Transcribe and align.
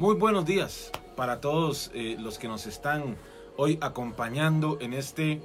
Muy 0.00 0.14
buenos 0.14 0.46
días 0.46 0.90
para 1.14 1.42
todos 1.42 1.90
eh, 1.92 2.16
los 2.18 2.38
que 2.38 2.48
nos 2.48 2.66
están 2.66 3.18
hoy 3.58 3.76
acompañando 3.82 4.78
en 4.80 4.94
este 4.94 5.42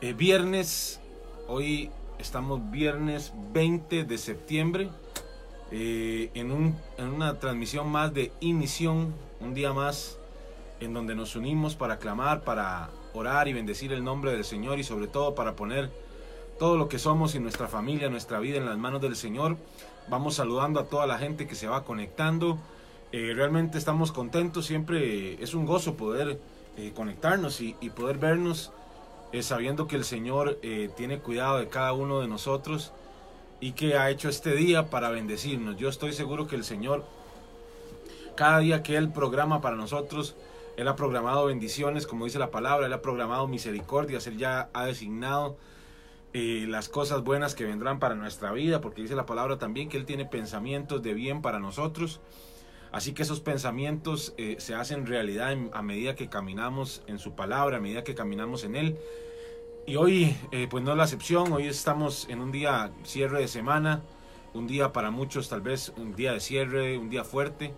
eh, 0.00 0.12
viernes. 0.12 1.00
Hoy 1.48 1.90
estamos 2.20 2.70
viernes 2.70 3.32
20 3.52 4.04
de 4.04 4.18
septiembre 4.18 4.88
eh, 5.72 6.30
en, 6.34 6.52
un- 6.52 6.78
en 6.96 7.08
una 7.08 7.40
transmisión 7.40 7.88
más 7.90 8.14
de 8.14 8.30
Inición, 8.38 9.12
un 9.40 9.52
día 9.52 9.72
más 9.72 10.16
en 10.78 10.94
donde 10.94 11.16
nos 11.16 11.34
unimos 11.34 11.74
para 11.74 11.98
clamar, 11.98 12.42
para 12.44 12.90
orar 13.14 13.48
y 13.48 13.52
bendecir 13.52 13.92
el 13.92 14.04
nombre 14.04 14.30
del 14.30 14.44
Señor 14.44 14.78
y 14.78 14.84
sobre 14.84 15.08
todo 15.08 15.34
para 15.34 15.56
poner 15.56 15.90
todo 16.60 16.76
lo 16.76 16.88
que 16.88 17.00
somos 17.00 17.34
y 17.34 17.40
nuestra 17.40 17.66
familia, 17.66 18.08
nuestra 18.10 18.38
vida 18.38 18.58
en 18.58 18.66
las 18.66 18.78
manos 18.78 19.00
del 19.00 19.16
Señor. 19.16 19.56
Vamos 20.08 20.36
saludando 20.36 20.78
a 20.78 20.84
toda 20.84 21.08
la 21.08 21.18
gente 21.18 21.48
que 21.48 21.56
se 21.56 21.66
va 21.66 21.82
conectando. 21.82 22.60
Eh, 23.12 23.32
realmente 23.34 23.78
estamos 23.78 24.12
contentos, 24.12 24.66
siempre 24.66 25.42
es 25.42 25.54
un 25.54 25.64
gozo 25.64 25.96
poder 25.96 26.40
eh, 26.76 26.92
conectarnos 26.94 27.60
y, 27.60 27.76
y 27.80 27.90
poder 27.90 28.18
vernos 28.18 28.72
eh, 29.32 29.42
sabiendo 29.42 29.88
que 29.88 29.96
el 29.96 30.04
Señor 30.04 30.58
eh, 30.62 30.88
tiene 30.96 31.18
cuidado 31.18 31.58
de 31.58 31.68
cada 31.68 31.92
uno 31.92 32.20
de 32.20 32.28
nosotros 32.28 32.92
y 33.60 33.72
que 33.72 33.98
ha 33.98 34.08
hecho 34.08 34.28
este 34.28 34.54
día 34.54 34.88
para 34.88 35.10
bendecirnos. 35.10 35.76
Yo 35.76 35.88
estoy 35.88 36.12
seguro 36.12 36.46
que 36.46 36.56
el 36.56 36.64
Señor, 36.64 37.04
cada 38.36 38.60
día 38.60 38.82
que 38.82 38.96
Él 38.96 39.10
programa 39.10 39.60
para 39.60 39.74
nosotros, 39.76 40.36
Él 40.76 40.86
ha 40.86 40.94
programado 40.94 41.46
bendiciones, 41.46 42.06
como 42.06 42.24
dice 42.24 42.38
la 42.38 42.50
palabra, 42.50 42.86
Él 42.86 42.92
ha 42.92 43.02
programado 43.02 43.48
misericordias, 43.48 44.26
Él 44.28 44.38
ya 44.38 44.70
ha 44.72 44.86
designado 44.86 45.56
eh, 46.32 46.66
las 46.68 46.88
cosas 46.88 47.24
buenas 47.24 47.54
que 47.56 47.64
vendrán 47.64 47.98
para 47.98 48.14
nuestra 48.14 48.52
vida, 48.52 48.80
porque 48.80 49.02
dice 49.02 49.16
la 49.16 49.26
palabra 49.26 49.58
también 49.58 49.88
que 49.88 49.96
Él 49.96 50.06
tiene 50.06 50.24
pensamientos 50.24 51.02
de 51.02 51.14
bien 51.14 51.42
para 51.42 51.58
nosotros. 51.58 52.20
Así 52.92 53.12
que 53.12 53.22
esos 53.22 53.40
pensamientos 53.40 54.32
eh, 54.38 54.56
se 54.58 54.74
hacen 54.74 55.06
realidad 55.06 55.54
a 55.72 55.82
medida 55.82 56.14
que 56.14 56.28
caminamos 56.28 57.02
en 57.06 57.18
su 57.18 57.34
palabra, 57.34 57.76
a 57.76 57.80
medida 57.80 58.04
que 58.04 58.14
caminamos 58.14 58.64
en 58.64 58.76
Él. 58.76 58.96
Y 59.86 59.96
hoy, 59.96 60.36
eh, 60.50 60.66
pues 60.70 60.82
no 60.82 60.92
es 60.92 60.96
la 60.96 61.04
excepción, 61.04 61.52
hoy 61.52 61.66
estamos 61.66 62.26
en 62.28 62.40
un 62.40 62.50
día 62.52 62.90
cierre 63.04 63.40
de 63.40 63.48
semana, 63.48 64.02
un 64.54 64.66
día 64.66 64.92
para 64.92 65.10
muchos 65.10 65.48
tal 65.48 65.60
vez 65.60 65.92
un 65.96 66.16
día 66.16 66.32
de 66.32 66.40
cierre, 66.40 66.98
un 66.98 67.08
día 67.10 67.22
fuerte, 67.24 67.72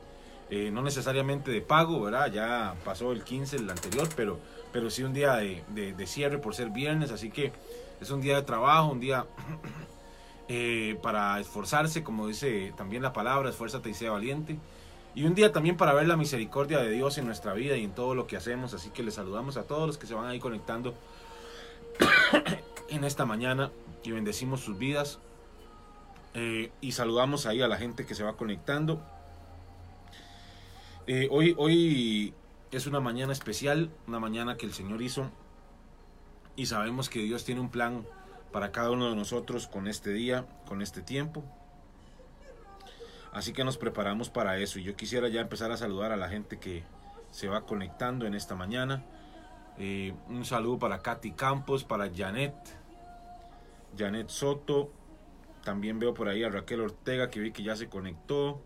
eh, 0.51 0.71
no 0.73 0.83
necesariamente 0.83 1.51
de 1.51 1.61
pago, 1.61 2.01
¿verdad? 2.01 2.33
Ya 2.33 2.75
pasó 2.85 3.13
el 3.13 3.25
15, 3.25 3.57
el 3.57 3.69
anterior, 3.69 4.09
pero, 4.17 4.39
pero 4.73 4.89
sí 4.89 5.03
un 5.03 5.13
día 5.13 5.35
de, 5.37 5.63
de- 5.69 5.93
de 5.93 6.07
cierre 6.07 6.39
por 6.39 6.55
ser 6.55 6.71
viernes, 6.71 7.11
así 7.11 7.31
que 7.31 7.53
es 8.01 8.11
un 8.11 8.21
día 8.23 8.37
de 8.37 8.43
trabajo, 8.43 8.91
un 8.91 9.01
día 9.01 9.27
para 11.03 11.41
esforzarse, 11.41 12.03
como 12.03 12.27
dice 12.27 12.73
también 12.77 13.03
la 13.03 13.13
palabra, 13.13 13.51
esfuérzate 13.51 13.91
y 13.91 13.95
sea 13.95 14.13
valiente. 14.13 14.57
Y 15.19 15.25
un 15.25 15.35
día 15.35 15.51
también 15.51 15.77
para 15.77 15.93
ver 15.95 16.07
la 16.07 16.17
misericordia 16.17 16.79
de 16.79 16.93
Dios 16.93 17.19
en 17.19 17.27
nuestra 17.27 17.53
vida 17.53 17.77
y 17.77 17.83
en 17.83 17.91
todo 17.91 18.15
lo 18.15 18.29
que 18.29 18.37
hacemos. 18.37 18.73
Así 18.73 18.91
que 18.91 19.03
les 19.03 19.15
saludamos 19.15 19.57
a 19.57 19.65
todos 19.65 19.85
los 19.85 19.99
que 19.99 20.07
se 20.07 20.15
van 20.15 20.27
ahí 20.27 20.39
conectando 20.39 20.95
en 22.89 23.03
esta 23.03 23.27
mañana 23.27 23.73
y 24.05 24.13
bendecimos 24.13 24.61
sus 24.61 24.79
vidas. 24.79 25.19
Eh, 26.35 26.71
y 26.81 26.93
saludamos 26.93 27.47
ahí 27.47 27.61
a 27.61 27.67
la 27.67 27.77
gente 27.79 28.07
que 28.07 28.15
se 28.15 28.23
va 28.23 28.37
conectando. 28.37 29.03
Eh, 31.09 31.27
hoy, 31.33 31.53
hoy 31.59 32.33
es 32.71 32.87
una 32.87 33.01
mañana 33.01 33.33
especial, 33.33 33.91
una 34.07 34.21
mañana 34.21 34.57
que 34.57 34.67
el 34.67 34.73
Señor 34.73 35.03
hizo. 35.03 35.33
Y 36.55 36.67
sabemos 36.67 37.09
que 37.09 37.23
Dios 37.23 37.45
tiene 37.45 37.61
un 37.61 37.71
plan 37.71 38.07
para 38.53 38.71
cada 38.71 38.93
uno 38.93 39.11
de 39.11 39.17
nosotros 39.17 39.67
con 39.67 39.89
este 39.89 40.13
día, 40.13 40.47
con 40.69 40.81
este 40.81 41.03
tiempo. 41.03 41.43
Así 43.33 43.53
que 43.53 43.65
nos 43.65 43.77
preparamos 43.77 44.31
para 44.31 44.59
eso. 44.59 44.79
Y 44.79 44.85
yo 44.85 44.97
quisiera 44.97 45.29
ya 45.29 45.41
empezar 45.41 45.71
a 45.71 45.77
saludar 45.77 46.13
a 46.13 46.17
la 46.17 46.29
gente 46.29 46.59
que 46.59 46.85
se 47.31 47.49
va 47.49 47.67
conectando 47.67 48.27
en 48.27 48.35
esta 48.35 48.55
mañana. 48.55 49.05
Eh, 49.79 50.15
un 50.29 50.45
saludo 50.45 50.79
para 50.79 51.01
Katy 51.01 51.33
Campos, 51.33 51.85
para 51.85 52.11
Janet, 52.15 52.55
Janet 53.97 54.29
Soto. 54.29 54.93
También 55.63 55.99
veo 55.99 56.15
por 56.15 56.29
ahí 56.29 56.43
a 56.43 56.49
Raquel 56.49 56.81
Ortega 56.81 57.31
que 57.31 57.41
vi 57.41 57.53
que 57.53 57.63
ya 57.63 57.77
se 57.77 57.89
conectó. 57.89 58.63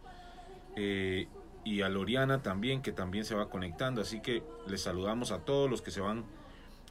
Eh, 0.77 1.29
y 1.65 1.83
a 1.83 1.89
Loriana 1.89 2.43
también 2.43 2.83
que 2.83 2.93
también 2.93 3.25
se 3.25 3.35
va 3.35 3.51
conectando. 3.51 4.01
Así 4.01 4.21
que 4.21 4.43
les 4.67 4.83
saludamos 4.83 5.33
a 5.33 5.41
todos 5.41 5.71
los 5.71 5.83
que 5.83 5.91
se 5.91 6.01
van 6.01 6.25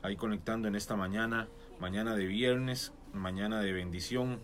ahí 0.01 0.15
conectando 0.15 0.67
en 0.67 0.75
esta 0.75 0.95
mañana. 0.95 1.47
Mañana 1.79 2.15
de 2.15 2.25
viernes, 2.25 2.93
mañana 3.13 3.59
de 3.61 3.73
bendición. 3.73 4.39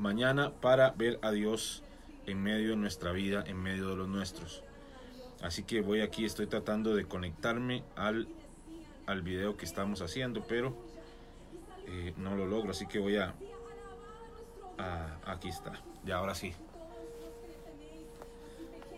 Mañana 0.00 0.50
para 0.62 0.92
ver 0.92 1.18
a 1.20 1.30
Dios 1.30 1.82
en 2.24 2.42
medio 2.42 2.70
de 2.70 2.76
nuestra 2.76 3.12
vida, 3.12 3.44
en 3.46 3.62
medio 3.62 3.90
de 3.90 3.96
los 3.96 4.08
nuestros. 4.08 4.64
Así 5.42 5.62
que 5.62 5.82
voy 5.82 6.00
aquí, 6.00 6.24
estoy 6.24 6.46
tratando 6.46 6.94
de 6.94 7.04
conectarme 7.04 7.84
al, 7.96 8.26
al 9.04 9.20
video 9.20 9.58
que 9.58 9.66
estamos 9.66 10.00
haciendo, 10.00 10.42
pero 10.48 10.74
eh, 11.86 12.14
no 12.16 12.34
lo 12.34 12.46
logro. 12.46 12.70
Así 12.70 12.86
que 12.86 12.98
voy 12.98 13.18
a, 13.18 13.34
Aquí 15.26 15.48
está, 15.50 15.72
ya 16.02 16.16
ahora 16.16 16.34
sí. 16.34 16.54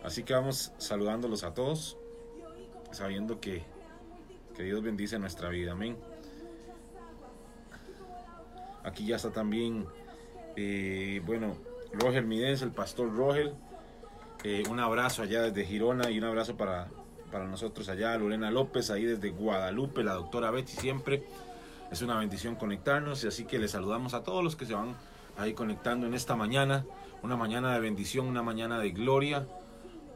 Así 0.05 0.23
que 0.23 0.33
vamos 0.33 0.71
saludándolos 0.77 1.43
a 1.43 1.53
todos, 1.53 1.97
sabiendo 2.91 3.41
que, 3.41 3.63
que 4.55 4.63
Dios 4.63 4.81
bendice 4.81 5.19
nuestra 5.19 5.49
vida. 5.49 5.73
Amén. 5.73 5.97
Aquí 8.83 9.05
ya 9.05 9.17
está 9.17 9.31
también, 9.31 9.85
eh, 10.55 11.21
bueno, 11.25 11.55
Roger 11.93 12.23
Midens, 12.23 12.61
el 12.61 12.71
pastor 12.71 13.15
Roger. 13.15 13.53
Eh, 14.43 14.63
un 14.69 14.79
abrazo 14.79 15.23
allá 15.23 15.41
desde 15.43 15.65
Girona 15.65 16.09
y 16.09 16.17
un 16.17 16.25
abrazo 16.25 16.57
para, 16.57 16.89
para 17.31 17.45
nosotros 17.45 17.87
allá, 17.89 18.17
Lorena 18.17 18.51
López, 18.51 18.89
ahí 18.91 19.05
desde 19.05 19.29
Guadalupe, 19.29 20.03
la 20.03 20.13
doctora 20.13 20.51
Betty 20.51 20.73
siempre. 20.73 21.23
Es 21.91 22.01
una 22.01 22.17
bendición 22.17 22.55
conectarnos 22.55 23.23
y 23.23 23.27
así 23.27 23.45
que 23.45 23.59
les 23.59 23.71
saludamos 23.71 24.13
a 24.13 24.23
todos 24.23 24.43
los 24.43 24.55
que 24.55 24.65
se 24.65 24.73
van 24.73 24.95
ahí 25.37 25.53
conectando 25.53 26.07
en 26.07 26.13
esta 26.13 26.35
mañana. 26.35 26.85
Una 27.21 27.37
mañana 27.37 27.73
de 27.73 27.79
bendición, 27.79 28.27
una 28.27 28.43
mañana 28.43 28.79
de 28.79 28.91
gloria, 28.91 29.47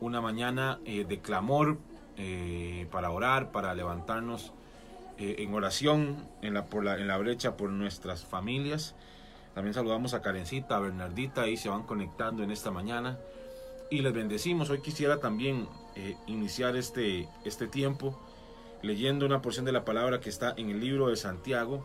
una 0.02 0.19
mañana 0.19 0.80
eh, 0.86 1.06
de 1.08 1.19
clamor 1.19 1.78
para 2.90 3.12
orar, 3.12 3.52
para 3.52 3.75
levantarnos 3.75 4.52
en 5.19 5.54
oración 5.54 6.28
en 6.42 6.56
la, 6.56 6.66
por 6.66 6.84
la, 6.84 6.96
en 6.96 7.08
la 7.08 7.16
brecha 7.18 7.56
por 7.56 7.69
nuestras 7.69 8.25
familias. 8.25 8.96
También 9.57 9.73
saludamos 9.73 10.13
a 10.13 10.22
Karencita, 10.22 10.75
a 10.75 10.79
Bernardita, 10.79 11.41
ahí 11.41 11.57
se 11.57 11.68
van 11.68 11.81
conectando 11.81 12.44
en 12.44 12.51
esta 12.51 12.69
mañana 12.69 13.18
y 13.90 14.01
les 14.03 14.13
bendecimos. 14.13 14.69
Hoy 14.69 14.81
quisiera 14.81 15.19
también 15.19 15.68
eh, 15.95 16.16
iniciar 16.28 16.75
este, 16.75 17.28
este 17.44 17.66
tiempo 17.66 18.19
leyendo 18.84 19.25
una 19.25 19.41
porción 19.41 19.66
de 19.66 19.72
la 19.72 19.84
palabra 19.84 20.19
que 20.19 20.29
está 20.29 20.53
en 20.57 20.69
el 20.69 20.79
libro 20.79 21.07
de 21.07 21.16
Santiago, 21.16 21.84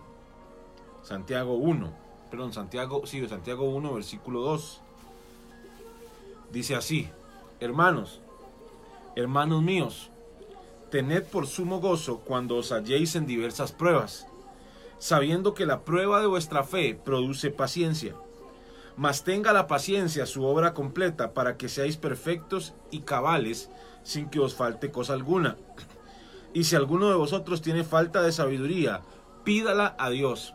Santiago 1.03 1.55
1, 1.55 1.91
perdón, 2.31 2.53
Santiago, 2.53 3.07
sí, 3.07 3.27
Santiago 3.27 3.65
1, 3.65 3.95
versículo 3.95 4.43
2. 4.43 4.83
Dice 6.53 6.75
así, 6.75 7.09
hermanos, 7.59 8.21
hermanos 9.17 9.63
míos, 9.63 10.11
tened 10.91 11.25
por 11.25 11.47
sumo 11.47 11.81
gozo 11.81 12.19
cuando 12.19 12.57
os 12.57 12.71
halléis 12.71 13.17
en 13.17 13.27
diversas 13.27 13.73
pruebas, 13.73 14.27
sabiendo 15.03 15.53
que 15.53 15.67
la 15.67 15.81
prueba 15.81 16.21
de 16.21 16.29
vuestra 16.29 16.63
fe 16.63 16.95
produce 16.95 17.51
paciencia 17.51 18.15
mas 18.97 19.25
tenga 19.25 19.53
la 19.53 19.67
paciencia 19.67 20.27
su 20.27 20.45
obra 20.45 20.75
completa 20.75 21.33
para 21.33 21.57
que 21.57 21.69
seáis 21.69 21.97
perfectos 21.97 22.75
y 22.91 23.01
cabales 23.01 23.71
sin 24.03 24.29
que 24.29 24.41
os 24.41 24.55
falte 24.55 24.91
cosa 24.91 25.15
alguna. 25.15 25.57
Y 26.53 26.65
si 26.65 26.77
alguno 26.77 27.09
de 27.09 27.17
vosotros 27.17 27.63
tiene 27.63 27.85
falta 27.85 28.23
de 28.23 28.33
sabiduría, 28.33 29.01
pídala 29.45 29.95
a 29.99 30.11
Dios, 30.11 30.55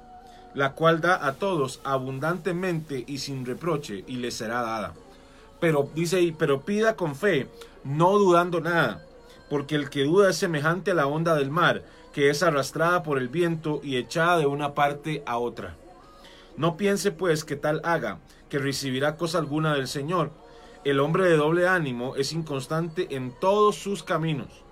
la 0.53 0.73
cual 0.73 1.01
da 1.01 1.25
a 1.25 1.33
todos 1.33 1.81
abundantemente 1.83 3.03
y 3.07 3.17
sin 3.17 3.45
reproche, 3.45 4.03
y 4.07 4.17
le 4.17 4.31
será 4.31 4.61
dada. 4.61 4.93
Pero 5.59 5.89
dice 5.95 6.17
ahí, 6.17 6.31
pero 6.31 6.61
pida 6.61 6.95
con 6.95 7.15
fe, 7.15 7.47
no 7.83 8.19
dudando 8.19 8.61
nada, 8.61 9.03
porque 9.49 9.75
el 9.75 9.89
que 9.89 10.03
duda 10.03 10.29
es 10.29 10.37
semejante 10.37 10.91
a 10.91 10.95
la 10.95 11.07
onda 11.07 11.33
del 11.33 11.49
mar, 11.49 11.83
que 12.17 12.31
es 12.31 12.41
arrastrada 12.41 13.03
por 13.03 13.19
el 13.19 13.29
viento 13.29 13.79
y 13.83 13.95
echada 13.95 14.39
de 14.39 14.47
una 14.47 14.73
parte 14.73 15.21
a 15.27 15.37
otra. 15.37 15.77
No 16.55 16.75
piense 16.75 17.11
pues 17.11 17.45
que 17.45 17.55
tal 17.55 17.79
haga, 17.83 18.17
que 18.49 18.57
recibirá 18.57 19.17
cosa 19.17 19.37
alguna 19.37 19.75
del 19.75 19.87
Señor. 19.87 20.31
El 20.83 20.99
hombre 20.99 21.25
de 21.25 21.37
doble 21.37 21.67
ánimo 21.67 22.15
es 22.15 22.33
inconstante 22.33 23.15
en 23.15 23.37
todos 23.39 23.75
sus 23.75 24.01
caminos. 24.01 24.63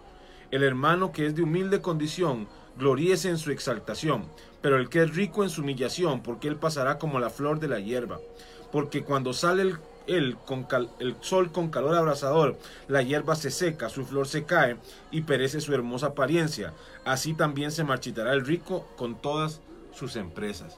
El 0.50 0.63
hermano 0.63 1.12
que 1.12 1.27
es 1.27 1.36
de 1.36 1.44
humilde 1.44 1.81
condición, 1.81 2.47
gloríese 2.80 3.30
en 3.30 3.38
su 3.38 3.51
exaltación, 3.51 4.25
pero 4.63 4.77
el 4.77 4.89
que 4.89 5.03
es 5.03 5.15
rico 5.15 5.44
en 5.44 5.51
su 5.51 5.62
humillación, 5.62 6.24
porque 6.24 6.48
él 6.48 6.56
pasará 6.56 6.98
como 6.98 7.19
la 7.19 7.30
flor 7.30 7.59
de 7.59 7.68
la 7.68 7.80
hierba. 7.80 8.21
Porque 8.71 9.03
cuando 9.03 9.33
sale 9.33 9.62
el, 9.62 9.77
él 10.07 10.38
con 10.46 10.63
cal- 10.63 10.90
el 11.00 11.16
sol 11.22 11.52
con 11.52 11.69
calor 11.69 11.96
abrasador, 11.96 12.57
la 12.88 13.02
hierba 13.02 13.36
se 13.36 13.52
seca, 13.52 13.90
su 13.90 14.06
flor 14.06 14.28
se 14.28 14.44
cae 14.46 14.78
y 15.12 15.22
perece 15.22 15.62
su 15.62 15.74
hermosa 15.74 16.07
apariencia. 16.07 16.74
Así 17.06 17.34
también 17.34 17.72
se 17.72 17.84
marchitará 17.84 18.34
el 18.34 18.46
rico 18.46 18.86
con 18.98 19.16
todas 19.22 19.62
sus 19.94 20.16
empresas. 20.16 20.78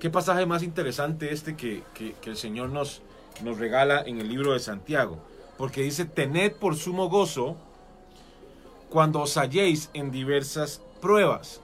Qué 0.00 0.10
pasaje 0.10 0.44
más 0.46 0.62
interesante 0.62 1.32
este 1.32 1.56
que, 1.56 1.82
que- 1.94 2.14
el 2.30 2.36
Señor 2.36 2.68
nos, 2.70 3.02
nos 3.42 3.58
regala 3.58 4.02
en 4.02 4.20
el 4.20 4.28
libro 4.28 4.52
de 4.52 4.60
Santiago. 4.60 5.18
porque 5.56 5.80
dice, 5.80 6.04
tened 6.04 6.52
por 6.52 6.76
sumo 6.76 7.08
gozo 7.08 7.56
cuando 8.90 9.20
os 9.22 9.36
halléis 9.38 9.88
en 9.94 10.10
diversas 10.10 10.82
pruebas. 11.00 11.60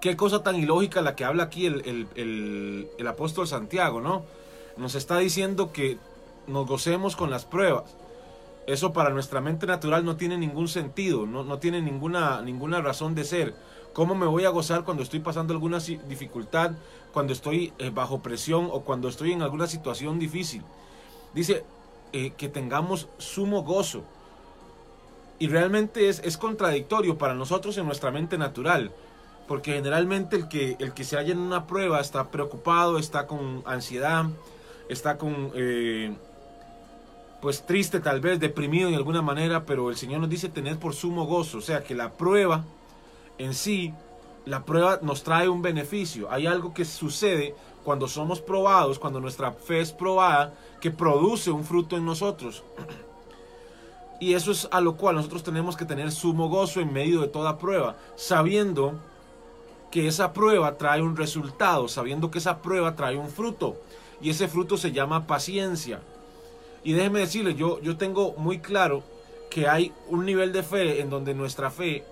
Qué 0.00 0.16
cosa 0.16 0.42
tan 0.42 0.56
ilógica 0.56 1.00
la 1.00 1.16
que 1.16 1.24
habla 1.24 1.44
aquí 1.44 1.64
el, 1.64 2.06
el 2.14 3.06
apóstol 3.06 3.48
Santiago, 3.48 4.00
¿no? 4.02 4.24
Nos 4.76 4.94
está 4.94 5.18
diciendo 5.18 5.72
que 5.72 5.98
nos 6.46 6.66
gocemos 6.66 7.16
con 7.16 7.30
las 7.30 7.44
pruebas. 7.44 7.96
Eso 8.66 8.92
para 8.92 9.10
nuestra 9.10 9.40
mente 9.40 9.66
natural 9.66 10.04
no 10.04 10.16
tiene 10.16 10.38
ningún 10.38 10.68
sentido, 10.68 11.26
no, 11.26 11.44
no 11.44 11.58
tiene 11.58 11.82
ninguna, 11.82 12.40
ninguna 12.40 12.80
razón 12.80 13.14
de 13.14 13.24
ser. 13.24 13.54
¿Cómo 13.92 14.14
me 14.14 14.26
voy 14.26 14.44
a 14.44 14.50
gozar 14.50 14.84
cuando 14.84 15.02
estoy 15.02 15.20
pasando 15.20 15.52
alguna 15.52 15.78
dificultad, 15.78 16.72
cuando 17.12 17.32
estoy 17.32 17.72
eh, 17.78 17.90
bajo 17.90 18.22
presión 18.22 18.68
o 18.72 18.80
cuando 18.80 19.08
estoy 19.08 19.32
en 19.32 19.42
alguna 19.42 19.66
situación 19.66 20.18
difícil? 20.18 20.62
Dice 21.34 21.64
eh, 22.12 22.32
que 22.36 22.48
tengamos 22.48 23.08
sumo 23.18 23.62
gozo. 23.62 24.02
Y 25.38 25.48
realmente 25.48 26.08
es, 26.08 26.20
es 26.24 26.36
contradictorio 26.38 27.18
para 27.18 27.34
nosotros 27.34 27.76
en 27.76 27.86
nuestra 27.86 28.10
mente 28.10 28.38
natural. 28.38 28.92
Porque 29.46 29.74
generalmente 29.74 30.36
el 30.36 30.48
que, 30.48 30.76
el 30.78 30.94
que 30.94 31.04
se 31.04 31.16
halla 31.16 31.32
en 31.32 31.38
una 31.38 31.66
prueba 31.66 32.00
está 32.00 32.30
preocupado, 32.30 32.98
está 32.98 33.26
con 33.26 33.62
ansiedad, 33.66 34.24
está 34.88 35.18
con... 35.18 35.50
Eh, 35.54 36.14
pues 37.40 37.66
triste 37.66 38.00
tal 38.00 38.20
vez, 38.20 38.40
deprimido 38.40 38.88
de 38.88 38.96
alguna 38.96 39.20
manera, 39.20 39.66
pero 39.66 39.90
el 39.90 39.96
Señor 39.96 40.20
nos 40.20 40.30
dice 40.30 40.48
tener 40.48 40.78
por 40.78 40.94
sumo 40.94 41.26
gozo, 41.26 41.58
o 41.58 41.60
sea 41.60 41.82
que 41.84 41.94
la 41.94 42.12
prueba 42.12 42.64
en 43.36 43.52
sí, 43.52 43.92
la 44.46 44.64
prueba 44.64 44.98
nos 45.02 45.22
trae 45.22 45.48
un 45.48 45.60
beneficio. 45.60 46.30
Hay 46.30 46.46
algo 46.46 46.72
que 46.72 46.86
sucede 46.86 47.54
cuando 47.84 48.08
somos 48.08 48.40
probados, 48.40 48.98
cuando 48.98 49.20
nuestra 49.20 49.52
fe 49.52 49.80
es 49.80 49.92
probada, 49.92 50.54
que 50.80 50.90
produce 50.90 51.50
un 51.50 51.64
fruto 51.64 51.96
en 51.96 52.06
nosotros. 52.06 52.64
Y 54.20 54.32
eso 54.32 54.52
es 54.52 54.68
a 54.70 54.80
lo 54.80 54.96
cual 54.96 55.16
nosotros 55.16 55.42
tenemos 55.42 55.76
que 55.76 55.84
tener 55.84 56.10
sumo 56.12 56.48
gozo 56.48 56.80
en 56.80 56.92
medio 56.92 57.20
de 57.20 57.28
toda 57.28 57.58
prueba, 57.58 57.96
sabiendo 58.16 58.94
que 59.90 60.08
esa 60.08 60.32
prueba 60.32 60.78
trae 60.78 61.02
un 61.02 61.16
resultado, 61.16 61.88
sabiendo 61.88 62.30
que 62.30 62.38
esa 62.38 62.62
prueba 62.62 62.96
trae 62.96 63.16
un 63.16 63.28
fruto. 63.28 63.76
Y 64.20 64.30
ese 64.30 64.48
fruto 64.48 64.76
se 64.76 64.92
llama 64.92 65.26
paciencia. 65.26 66.00
Y 66.82 66.92
déjeme 66.92 67.20
decirle, 67.20 67.54
yo, 67.54 67.80
yo 67.80 67.96
tengo 67.96 68.34
muy 68.36 68.58
claro 68.58 69.02
que 69.50 69.68
hay 69.68 69.92
un 70.08 70.26
nivel 70.26 70.52
de 70.52 70.62
fe 70.62 71.00
en 71.00 71.10
donde 71.10 71.34
nuestra 71.34 71.70
fe 71.70 72.04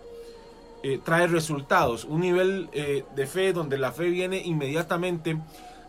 eh, 0.82 0.98
trae 1.04 1.26
resultados, 1.26 2.04
un 2.04 2.20
nivel 2.20 2.68
eh, 2.72 3.04
de 3.14 3.26
fe 3.26 3.52
donde 3.52 3.78
la 3.78 3.92
fe 3.92 4.08
viene 4.08 4.38
inmediatamente 4.38 5.36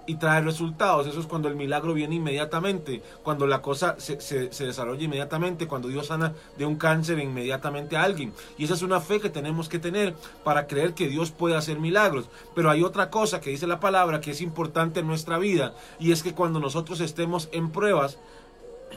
y 0.06 0.16
trae 0.16 0.42
resultados. 0.42 1.08
Eso 1.08 1.20
es 1.20 1.28
cuando 1.28 1.48
el 1.48 1.56
milagro 1.56 1.94
viene 1.94 2.16
inmediatamente, 2.16 3.02
cuando 3.24 3.48
la 3.48 3.62
cosa 3.62 3.96
se, 3.98 4.20
se, 4.20 4.66
desarrolla 4.66 5.04
inmediatamente, 5.04 5.68
cuando 5.68 5.88
Dios 5.88 6.08
sana 6.08 6.34
de 6.58 6.66
un 6.66 6.76
cáncer 6.76 7.20
inmediatamente 7.20 7.96
a 7.96 8.04
alguien. 8.04 8.34
Y 8.58 8.66
esa 8.66 8.74
es 8.74 8.82
una 8.82 9.00
fe 9.00 9.20
que 9.20 9.30
tenemos 9.30 9.70
que 9.70 9.80
tener 9.80 10.16
para 10.44 10.68
creer 10.68 10.94
que 10.94 11.08
Dios 11.08 11.32
puede 11.32 11.56
hacer 11.56 11.80
milagros. 11.80 12.30
Pero 12.56 12.70
hay 12.70 12.84
otra 12.84 13.10
cosa 13.10 13.42
que 13.42 13.50
dice 13.50 13.68
la 13.68 13.80
palabra 13.80 14.22
que 14.22 14.32
es 14.32 14.42
importante 14.42 15.00
en 15.00 15.08
nuestra 15.08 15.38
vida 15.38 15.74
y 16.00 16.12
es 16.12 16.24
que 16.24 16.34
cuando 16.34 16.60
nosotros 16.60 17.00
estemos 17.00 17.50
en 17.52 17.72
pruebas, 17.72 18.18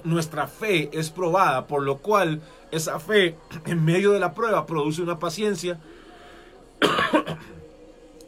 nuestra 0.05 0.47
fe 0.47 0.91
es 0.93 1.11
probada, 1.11 1.67
por 1.67 1.83
lo 1.83 1.99
cual 1.99 2.41
esa 2.71 2.99
fe 3.01 3.37
en 3.65 3.85
medio 3.85 4.13
de 4.13 4.21
la 4.21 4.35
prueba 4.35 4.67
produce 4.67 5.03
una 5.03 5.19
paciencia. 5.19 5.79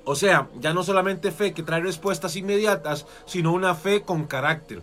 O 0.08 0.14
sea, 0.14 0.48
ya 0.58 0.72
no 0.72 0.82
solamente 0.82 1.30
fe 1.32 1.52
que 1.52 1.62
trae 1.62 1.82
respuestas 1.82 2.34
inmediatas, 2.34 3.04
sino 3.26 3.52
una 3.52 3.74
fe 3.74 4.00
con 4.04 4.24
carácter, 4.24 4.82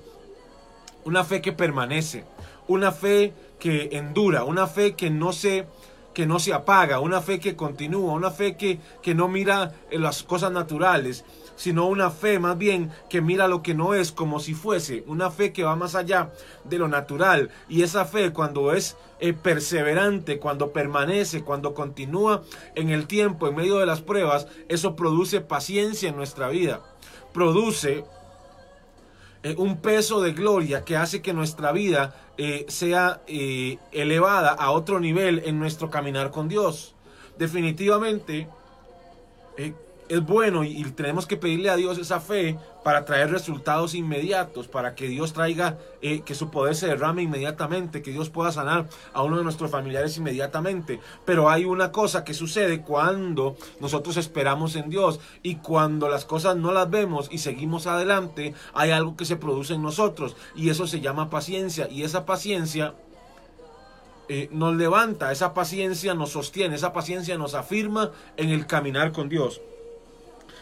una 1.04 1.24
fe 1.24 1.42
que 1.42 1.52
permanece, 1.52 2.26
una 2.68 2.92
fe 2.92 3.34
que 3.58 3.90
endura, 3.94 4.44
una 4.44 4.68
fe 4.68 4.94
que 4.94 5.10
no 5.10 5.34
se 5.34 5.66
que 6.14 6.28
no 6.28 6.38
se 6.38 6.54
apaga, 6.54 7.00
una 7.00 7.22
fe 7.22 7.40
que 7.40 7.56
continúa, 7.56 8.14
una 8.14 8.30
fe 8.30 8.56
que, 8.56 8.80
que 9.02 9.16
no 9.16 9.28
mira 9.28 9.74
en 9.90 10.04
las 10.04 10.22
cosas 10.22 10.52
naturales, 10.52 11.26
sino 11.56 11.88
una 11.88 12.10
fe 12.12 12.40
más 12.40 12.58
bien 12.58 12.92
que 13.10 13.22
mira 13.22 13.48
lo 13.48 13.62
que 13.62 13.74
no 13.74 13.94
es 13.94 14.12
como 14.12 14.40
si 14.40 14.54
fuese, 14.54 15.04
una 15.08 15.32
fe 15.32 15.54
que 15.54 15.64
va 15.64 15.76
más 15.76 15.96
allá 15.96 16.32
de 16.64 16.78
lo 16.78 16.88
natural. 16.88 17.50
Y 17.70 17.84
esa 17.84 18.06
fe 18.06 18.32
cuando 18.32 18.74
es 18.74 18.98
eh, 19.20 19.34
perseverante, 19.34 20.40
cuando 20.40 20.72
permanece, 20.72 21.44
cuando 21.44 21.74
continúa 21.74 22.44
en 22.76 22.90
el 22.90 23.08
tiempo, 23.08 23.48
en 23.48 23.56
medio 23.56 23.78
de 23.78 23.86
las 23.86 24.02
pruebas, 24.02 24.48
eso 24.68 24.96
produce 24.96 25.42
paciencia 25.42 26.10
en 26.10 26.18
nuestra 26.18 26.50
vida. 26.50 26.82
Produce 27.34 28.04
eh, 29.44 29.56
un 29.58 29.78
peso 29.78 30.22
de 30.22 30.34
gloria 30.34 30.84
que 30.84 30.98
hace 30.98 31.22
que 31.22 31.34
nuestra 31.34 31.72
vida 31.72 32.16
eh, 32.38 32.66
sea 32.68 33.22
elevada 33.28 34.50
a 34.50 34.72
otro 34.72 35.00
nivel 35.00 35.42
en 35.46 35.60
nuestro 35.60 35.90
caminar 35.90 36.32
con 36.32 36.50
Dios. 36.50 36.94
Definitivamente, 37.38 38.48
es 40.08 40.24
bueno 40.24 40.64
y, 40.64 40.84
tenemos 40.92 41.26
que 41.26 41.38
pedirle 41.38 41.70
a 41.70 41.76
Dios 41.76 41.98
esa 41.98 42.20
fe 42.20 42.58
para 42.84 43.06
traer 43.06 43.32
resultados 43.32 43.96
inmediatos, 43.96 44.68
para 44.68 44.94
que 44.94 45.08
Dios 45.08 45.34
traiga, 45.34 45.80
eh, 46.02 46.22
que 46.22 46.36
su 46.36 46.52
poder 46.52 46.76
se 46.76 46.88
derrame 46.88 47.24
inmediatamente, 47.24 48.04
que 48.04 48.12
Dios 48.12 48.30
pueda 48.30 48.52
sanar 48.52 48.88
a 49.14 49.24
uno 49.24 49.38
de 49.38 49.44
nuestros 49.44 49.72
familiares 49.72 50.18
inmediatamente. 50.18 51.00
Pero 51.26 51.50
hay 51.50 51.66
una 51.66 51.92
cosa 51.92 52.24
que 52.24 52.34
sucede 52.36 52.82
cuando 52.82 53.58
nosotros 53.80 54.18
esperamos 54.18 54.76
en 54.76 54.90
Dios 54.90 55.20
y 55.42 55.56
cuando 55.56 56.08
las 56.08 56.26
cosas 56.26 56.56
no 56.56 56.72
las 56.72 56.90
vemos 56.90 57.28
y 57.32 57.40
seguimos 57.40 57.88
adelante, 57.88 58.54
hay 58.74 58.92
algo 58.92 59.18
que 59.18 59.26
se 59.26 59.38
produce 59.38 59.74
en 59.74 59.82
nosotros 59.82 60.36
y 60.56 60.70
eso 60.70 60.86
se 60.86 61.02
llama 61.02 61.30
paciencia 61.30 61.88
y 61.90 62.04
esa 62.04 62.26
paciencia 62.26 62.94
eh, 64.28 64.50
nos 64.52 64.76
levanta, 64.76 65.32
esa 65.32 65.54
paciencia 65.54 66.14
nos 66.14 66.32
sostiene, 66.32 66.76
esa 66.76 66.94
paciencia 66.94 67.38
nos 67.38 67.54
afirma 67.54 68.12
en 68.38 68.50
el 68.50 68.68
caminar 68.68 69.12
con 69.12 69.30
Dios. 69.30 69.62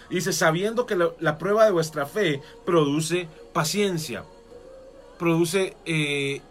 Dice, 0.09 0.33
sabiendo 0.33 0.85
que 0.85 0.95
la, 0.95 1.37
prueba 1.37 1.65
de 1.65 1.71
vuestra 1.71 2.05
fe 2.05 2.41
produce 2.65 3.27
paciencia, 3.53 4.23
produce 5.17 5.75
eh, 5.85 6.41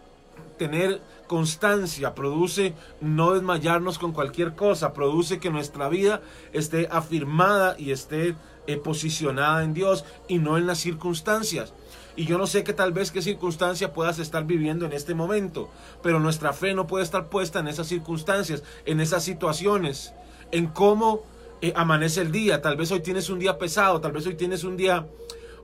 tener 0.57 1.01
constancia, 1.27 2.13
produce 2.13 2.73
no 3.01 3.33
desmayarnos 3.33 3.97
con 3.97 4.11
cualquier 4.11 4.55
cosa, 4.55 4.93
produce 4.93 5.39
que 5.39 5.49
nuestra 5.49 5.89
vida 5.89 6.21
esté 6.51 6.87
afirmada 6.91 7.75
y 7.77 7.91
esté 7.91 8.35
eh, 8.67 8.77
posicionada 8.77 9.63
en 9.63 9.73
Dios 9.73 10.05
y 10.27 10.39
no 10.39 10.57
en 10.57 10.67
las 10.67 10.79
circunstancias. 10.79 11.73
Y 12.15 12.25
yo 12.25 12.37
no 12.37 12.45
sé 12.45 12.63
qué 12.63 12.73
tal 12.73 12.93
vez 12.93 13.11
qué 13.11 13.21
circunstancia 13.21 13.93
puedas 13.93 14.19
estar 14.19 14.45
viviendo 14.45 14.85
en 14.85 14.93
este 14.93 15.15
momento, 15.15 15.69
pero 16.03 16.19
nuestra 16.19 16.53
fe 16.53 16.73
no 16.73 16.85
puede 16.85 17.03
estar 17.03 17.29
puesta 17.29 17.59
en 17.59 17.67
esas 17.67 17.87
circunstancias, 17.87 18.61
en 18.85 18.99
esas 18.99 19.23
situaciones, 19.23 20.13
en 20.51 20.67
cómo 20.67 21.23
eh, 21.63 21.71
amanece 21.77 22.19
el 22.19 22.33
día, 22.33 22.61
tal 22.61 22.75
vez 22.75 22.91
hoy 22.91 22.99
tienes 22.99 23.29
un 23.29 23.39
día 23.39 23.57
pesado, 23.57 24.01
tal 24.01 24.11
vez 24.11 24.27
hoy 24.27 24.35
tienes 24.35 24.65
un 24.65 24.75
día 24.75 25.07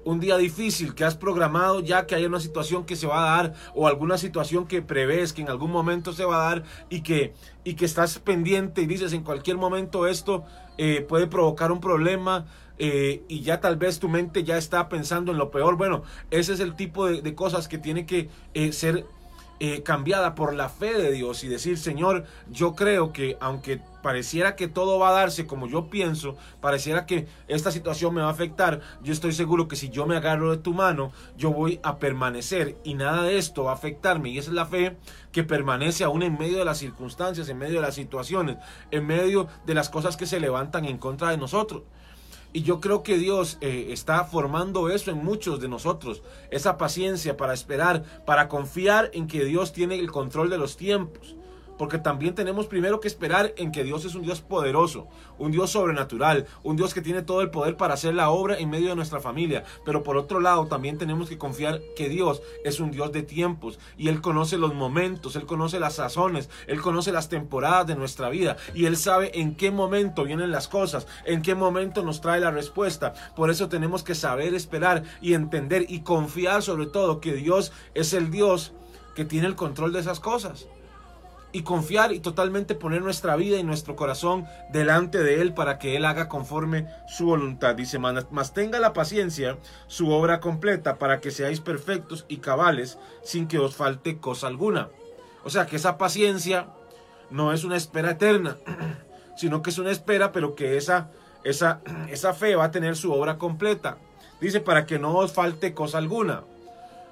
un 0.06 0.22
día 0.22 0.38
difícil 0.38 0.96
que 0.96 1.04
has 1.04 1.18
programado 1.18 1.82
ya 1.82 2.08
que 2.08 2.16
hay 2.16 2.26
una 2.26 2.40
situación 2.40 2.86
que 2.86 2.96
se 2.96 3.06
va 3.06 3.22
a 3.22 3.36
dar 3.36 3.54
o 3.76 3.86
alguna 3.86 4.18
situación 4.18 4.66
que 4.66 4.82
prevés 4.82 5.34
que 5.34 5.42
en 5.42 5.50
algún 5.50 5.72
momento 5.72 6.14
se 6.14 6.24
va 6.24 6.38
a 6.38 6.56
dar 6.56 6.64
y 6.90 7.02
que, 7.02 7.34
y 7.66 7.74
que 7.74 7.84
estás 7.84 8.18
pendiente 8.18 8.82
y 8.82 8.86
dices 8.86 9.12
en 9.12 9.24
cualquier 9.24 9.58
momento 9.58 10.08
esto 10.08 10.46
eh, 10.78 11.02
puede 11.02 11.28
provocar 11.28 11.70
un 11.70 11.82
problema 11.82 12.46
eh, 12.78 13.24
y 13.28 13.42
ya 13.42 13.60
tal 13.60 13.76
vez 13.76 14.00
tu 14.00 14.08
mente 14.08 14.46
ya 14.46 14.58
está 14.58 14.88
pensando 14.88 15.34
en 15.34 15.38
lo 15.38 15.52
peor. 15.52 15.76
Bueno, 15.76 16.04
ese 16.32 16.54
es 16.54 16.62
el 16.62 16.78
tipo 16.78 17.08
de, 17.08 17.36
cosas 17.36 17.68
que 17.68 17.78
tiene 17.78 18.06
que 18.06 18.30
ser 18.72 19.06
cambiada 19.84 20.34
por 20.34 20.54
la 20.54 20.70
fe 20.70 20.94
de 20.94 21.12
Dios 21.12 21.44
y 21.44 21.50
decir, 21.50 21.78
Señor, 21.78 22.24
yo 22.50 22.74
creo 22.74 23.12
que 23.12 23.36
aunque 23.42 23.82
pareciera 24.02 24.56
que 24.56 24.68
todo 24.68 25.00
va 25.00 25.10
a 25.10 25.14
darse 25.14 25.48
como 25.48 25.68
yo 25.68 25.90
pienso, 25.90 26.36
pareciera 26.62 27.06
que 27.06 27.28
esta 27.48 27.72
situación 27.72 28.14
me 28.14 28.22
va 28.22 28.28
a 28.28 28.32
afectar, 28.32 28.82
yo 29.02 29.14
estoy 29.14 29.34
seguro 29.34 29.68
que 29.68 29.76
si 29.76 29.90
yo 29.90 30.06
me 30.06 30.16
agarro 30.16 30.52
de 30.52 30.58
tu 30.58 30.74
mano, 30.74 31.12
yo 31.38 31.52
voy 31.52 31.80
a 31.84 31.98
permanecer 31.98 32.78
y 32.84 32.94
nada 32.94 33.24
de 33.24 33.38
esto 33.38 33.66
va 33.66 33.72
a 33.72 33.76
afectarme. 33.76 34.30
Y 34.30 34.38
esa 34.38 34.50
es 34.50 34.56
la 34.56 34.66
fe 34.66 34.98
que 35.32 35.44
permanece 35.44 36.04
aún 36.04 36.24
en 36.24 36.38
medio 36.38 36.58
de 36.58 36.66
las 36.66 36.78
circunstancias, 36.78 37.50
en 37.50 37.58
medio 37.58 37.76
de 37.76 37.86
las 37.86 37.96
situaciones, 37.96 38.58
en 38.92 39.06
medio 39.06 39.48
de 39.66 39.74
las 39.74 39.90
cosas 39.90 40.18
que 40.18 40.26
se 40.26 40.40
levantan 40.40 40.86
en 40.86 40.98
contra 40.98 41.30
de 41.30 41.38
nosotros. 41.38 41.84
Y 42.52 42.64
yo 42.64 42.80
creo 42.80 43.04
que 43.04 43.20
Dios 43.20 43.60
eh, 43.62 43.90
está 43.92 44.24
formando 44.24 44.90
eso 44.90 45.12
en 45.12 45.24
muchos 45.24 45.60
de 45.60 45.68
nosotros, 45.68 46.24
esa 46.50 46.78
paciencia 46.78 47.38
para 47.38 47.54
esperar, 47.54 48.04
para 48.26 48.48
confiar 48.48 49.12
en 49.14 49.28
que 49.28 49.46
Dios 49.46 49.72
tiene 49.72 50.00
el 50.00 50.12
control 50.12 50.50
de 50.50 50.58
los 50.58 50.76
tiempos 50.76 51.36
porque 51.80 51.98
también 51.98 52.36
tenemos 52.36 52.68
primero 52.68 53.00
que 53.00 53.08
esperar 53.08 53.54
en 53.56 53.72
que 53.72 53.86
Dios 53.86 54.04
es 54.04 54.14
un 54.14 54.22
Dios 54.22 54.42
poderoso, 54.42 55.08
un 55.38 55.52
Dios 55.52 55.72
sobrenatural, 55.72 56.46
un 56.62 56.76
Dios 56.76 56.94
que 56.94 57.02
tiene 57.02 57.22
todo 57.22 57.40
el 57.40 57.52
poder 57.52 57.78
para 57.78 57.94
hacer 57.94 58.14
la 58.14 58.32
obra 58.32 58.60
en 58.60 58.70
medio 58.70 58.90
de 58.90 58.98
nuestra 58.98 59.22
familia. 59.22 59.64
Pero 59.86 60.04
por 60.04 60.18
otro 60.18 60.42
lado, 60.42 60.68
también 60.68 60.98
tenemos 60.98 61.30
que 61.30 61.38
confiar 61.38 61.80
que 61.96 62.10
Dios 62.10 62.42
es 62.66 62.82
un 62.82 62.92
Dios 62.92 63.14
de 63.14 63.24
tiempos 63.24 63.80
y 63.98 64.10
Él 64.10 64.20
conoce 64.20 64.58
los 64.58 64.76
momentos, 64.76 65.38
Él 65.38 65.46
conoce 65.46 65.80
las 65.80 65.96
sazones, 65.96 66.50
Él 66.68 66.82
conoce 66.82 67.14
las 67.14 67.30
temporadas 67.30 67.88
de 67.88 67.96
nuestra 67.96 68.28
vida 68.28 68.58
y 68.76 68.84
Él 68.86 68.98
sabe 68.98 69.40
en 69.40 69.56
qué 69.56 69.72
momento 69.72 70.26
vienen 70.26 70.52
las 70.52 70.68
cosas, 70.68 71.08
en 71.24 71.42
qué 71.42 71.56
momento 71.56 72.04
nos 72.04 72.20
trae 72.20 72.42
la 72.42 72.52
respuesta. 72.52 73.14
Por 73.38 73.50
eso 73.50 73.70
tenemos 73.70 74.04
que 74.04 74.16
saber 74.16 74.54
esperar 74.54 75.04
y 75.22 75.34
entender 75.34 75.86
y 75.88 76.02
confiar 76.02 76.62
sobre 76.62 76.88
todo 76.88 77.22
que 77.22 77.36
Dios 77.36 77.72
es 77.94 78.12
el 78.12 78.32
Dios 78.32 78.74
que 79.16 79.24
tiene 79.24 79.48
el 79.48 79.56
control 79.56 79.94
de 79.94 80.02
esas 80.02 80.20
cosas. 80.20 80.68
Y 81.52 81.64
confiar 81.64 82.12
y 82.14 82.20
totalmente 82.20 82.76
poner 82.76 83.02
nuestra 83.02 83.36
vida 83.36 83.58
y 83.58 83.64
nuestro 83.64 83.96
corazón 83.96 84.46
delante 84.72 85.24
de 85.24 85.42
Él 85.42 85.54
para 85.54 85.80
que 85.80 85.96
Él 85.96 86.06
haga 86.06 86.30
conforme 86.30 86.88
su 87.08 87.26
voluntad. 87.26 87.76
Dice, 87.76 87.98
mas 87.98 88.54
tenga 88.54 88.80
la 88.80 88.94
paciencia 88.94 89.58
su 89.88 90.12
obra 90.12 90.40
completa 90.40 90.98
para 90.98 91.20
que 91.22 91.32
seáis 91.32 91.60
perfectos 91.60 92.26
y 92.28 92.38
cabales 92.38 93.00
sin 93.24 93.48
que 93.48 93.58
os 93.58 93.76
falte 93.76 94.20
cosa 94.20 94.48
alguna. 94.48 94.90
O 95.44 95.50
sea 95.50 95.66
que 95.66 95.78
esa 95.78 95.98
paciencia 95.98 96.68
no 97.30 97.54
es 97.54 97.64
una 97.64 97.78
espera 97.78 98.12
eterna, 98.12 98.58
sino 99.38 99.62
que 99.62 99.70
es 99.70 99.78
una 99.78 99.92
espera, 99.92 100.32
pero 100.32 100.56
que 100.56 100.78
esa, 100.78 101.10
esa, 101.44 101.82
esa 102.10 102.34
fe 102.34 102.56
va 102.56 102.66
a 102.66 102.72
tener 102.72 102.96
su 102.96 103.12
obra 103.12 103.38
completa. 103.38 103.98
Dice, 104.42 104.62
para 104.62 104.86
que 104.86 105.00
no 105.00 105.16
os 105.18 105.34
falte 105.34 105.74
cosa 105.74 105.98
alguna. 105.98 106.44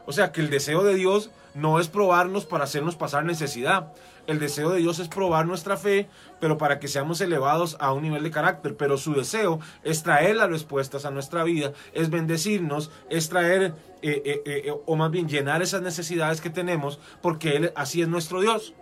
O 0.05 0.13
sea 0.13 0.31
que 0.31 0.39
el 0.39 0.49
deseo 0.49 0.83
de 0.83 0.95
Dios 0.95 1.31
no 1.53 1.79
es 1.79 1.87
probarnos 1.87 2.45
para 2.45 2.65
hacernos 2.65 2.95
pasar 2.95 3.25
necesidad. 3.25 3.93
El 4.27 4.39
deseo 4.39 4.71
de 4.71 4.79
Dios 4.79 4.99
es 4.99 5.07
probar 5.07 5.45
nuestra 5.45 5.77
fe, 5.77 6.09
pero 6.39 6.57
para 6.57 6.79
que 6.79 6.89
seamos 6.89 7.21
elevados 7.21 7.77
a 7.79 7.93
un 7.93 8.03
nivel 8.03 8.23
de 8.23 8.31
carácter. 8.31 8.75
Pero 8.75 8.97
su 8.97 9.13
deseo 9.13 9.59
es 9.83 10.03
traer 10.03 10.35
las 10.35 10.49
respuestas 10.49 11.05
a 11.05 11.11
nuestra 11.11 11.43
vida, 11.43 11.71
es 11.93 12.09
bendecirnos, 12.09 12.91
es 13.09 13.29
traer, 13.29 13.73
eh, 14.01 14.21
eh, 14.25 14.41
eh, 14.45 14.73
o 14.85 14.95
más 14.95 15.11
bien 15.11 15.29
llenar 15.29 15.61
esas 15.61 15.81
necesidades 15.81 16.41
que 16.41 16.49
tenemos, 16.49 16.99
porque 17.21 17.55
Él 17.55 17.71
así 17.75 18.01
es 18.01 18.07
nuestro 18.09 18.41
Dios. 18.41 18.73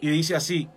Y 0.00 0.08
dice 0.10 0.36
así, 0.36 0.68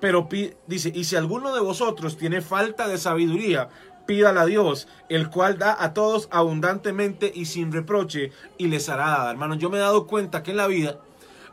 pero 0.00 0.28
dice, 0.66 0.92
y 0.94 1.04
si 1.04 1.16
alguno 1.16 1.54
de 1.54 1.60
vosotros 1.60 2.18
tiene 2.18 2.42
falta 2.42 2.88
de 2.88 2.98
sabiduría, 2.98 3.68
pídala 4.06 4.42
a 4.42 4.46
Dios, 4.46 4.88
el 5.08 5.30
cual 5.30 5.58
da 5.58 5.76
a 5.82 5.94
todos 5.94 6.28
abundantemente 6.30 7.30
y 7.34 7.46
sin 7.46 7.72
reproche, 7.72 8.32
y 8.58 8.68
les 8.68 8.88
hará 8.88 9.08
dar. 9.08 9.30
Hermano, 9.30 9.54
yo 9.54 9.70
me 9.70 9.78
he 9.78 9.80
dado 9.80 10.06
cuenta 10.06 10.42
que 10.42 10.52
en 10.52 10.58
la 10.58 10.66
vida 10.66 10.98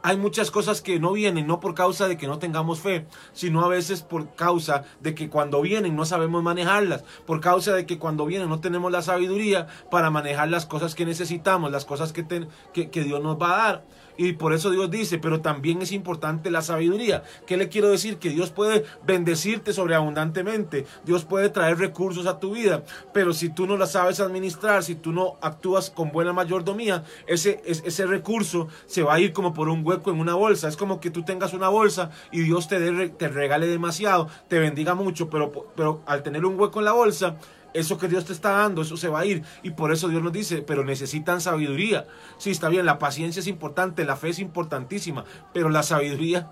hay 0.03 0.17
muchas 0.17 0.49
cosas 0.49 0.81
que 0.81 0.99
no 0.99 1.13
vienen, 1.13 1.47
no 1.47 1.59
por 1.59 1.75
causa 1.75 2.07
de 2.07 2.17
que 2.17 2.27
no 2.27 2.39
tengamos 2.39 2.79
fe, 2.79 3.05
sino 3.33 3.63
a 3.63 3.67
veces 3.67 4.01
por 4.01 4.33
causa 4.35 4.83
de 4.99 5.13
que 5.13 5.29
cuando 5.29 5.61
vienen 5.61 5.95
no 5.95 6.05
sabemos 6.05 6.41
manejarlas, 6.41 7.03
por 7.25 7.39
causa 7.39 7.73
de 7.73 7.85
que 7.85 7.99
cuando 7.99 8.25
vienen 8.25 8.49
no 8.49 8.59
tenemos 8.59 8.91
la 8.91 9.01
sabiduría 9.01 9.67
para 9.91 10.09
manejar 10.09 10.49
las 10.49 10.65
cosas 10.65 10.95
que 10.95 11.05
necesitamos, 11.05 11.71
las 11.71 11.85
cosas 11.85 12.13
que, 12.13 12.25
que, 12.73 12.89
que 12.89 13.03
Dios 13.03 13.21
nos 13.21 13.39
va 13.39 13.53
a 13.53 13.57
dar. 13.67 13.83
Y 14.23 14.33
por 14.33 14.53
eso 14.53 14.69
Dios 14.69 14.91
dice, 14.91 15.17
pero 15.17 15.41
también 15.41 15.81
es 15.81 15.91
importante 15.91 16.51
la 16.51 16.61
sabiduría. 16.61 17.23
¿Qué 17.47 17.57
le 17.57 17.69
quiero 17.69 17.89
decir? 17.89 18.19
Que 18.19 18.29
Dios 18.29 18.51
puede 18.51 18.85
bendecirte 19.03 19.73
sobreabundantemente. 19.73 20.85
Dios 21.03 21.25
puede 21.25 21.49
traer 21.49 21.79
recursos 21.79 22.27
a 22.27 22.37
tu 22.37 22.53
vida. 22.53 22.83
Pero 23.13 23.33
si 23.33 23.49
tú 23.49 23.65
no 23.65 23.77
la 23.77 23.87
sabes 23.87 24.19
administrar, 24.19 24.83
si 24.83 24.93
tú 24.93 25.11
no 25.11 25.39
actúas 25.41 25.89
con 25.89 26.11
buena 26.11 26.33
mayordomía, 26.33 27.03
ese, 27.25 27.63
ese 27.65 28.05
recurso 28.05 28.67
se 28.85 29.01
va 29.01 29.15
a 29.15 29.19
ir 29.19 29.33
como 29.33 29.55
por 29.55 29.69
un 29.69 29.83
hueco 29.83 30.11
en 30.11 30.19
una 30.19 30.35
bolsa. 30.35 30.67
Es 30.67 30.77
como 30.77 30.99
que 30.99 31.09
tú 31.09 31.23
tengas 31.23 31.53
una 31.53 31.69
bolsa 31.69 32.11
y 32.31 32.41
Dios 32.41 32.67
te, 32.67 33.09
te 33.09 33.27
regale 33.27 33.65
demasiado, 33.65 34.27
te 34.47 34.59
bendiga 34.59 34.93
mucho, 34.93 35.31
pero, 35.31 35.51
pero 35.75 36.03
al 36.05 36.21
tener 36.21 36.45
un 36.45 36.59
hueco 36.59 36.77
en 36.77 36.85
la 36.85 36.91
bolsa, 36.91 37.37
eso 37.73 37.97
que 37.97 38.07
Dios 38.07 38.25
te 38.25 38.33
está 38.33 38.51
dando, 38.51 38.81
eso 38.81 38.97
se 38.97 39.09
va 39.09 39.21
a 39.21 39.25
ir. 39.25 39.43
Y 39.63 39.71
por 39.71 39.91
eso 39.91 40.07
Dios 40.07 40.21
nos 40.21 40.33
dice, 40.33 40.61
pero 40.61 40.83
necesitan 40.83 41.41
sabiduría. 41.41 42.05
Sí, 42.37 42.51
está 42.51 42.69
bien, 42.69 42.85
la 42.85 42.99
paciencia 42.99 43.39
es 43.39 43.47
importante, 43.47 44.05
la 44.05 44.15
fe 44.15 44.29
es 44.29 44.39
importantísima, 44.39 45.25
pero 45.53 45.69
la 45.69 45.83
sabiduría 45.83 46.47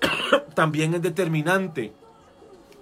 también 0.54 0.94
es 0.94 1.02
determinante. 1.02 1.92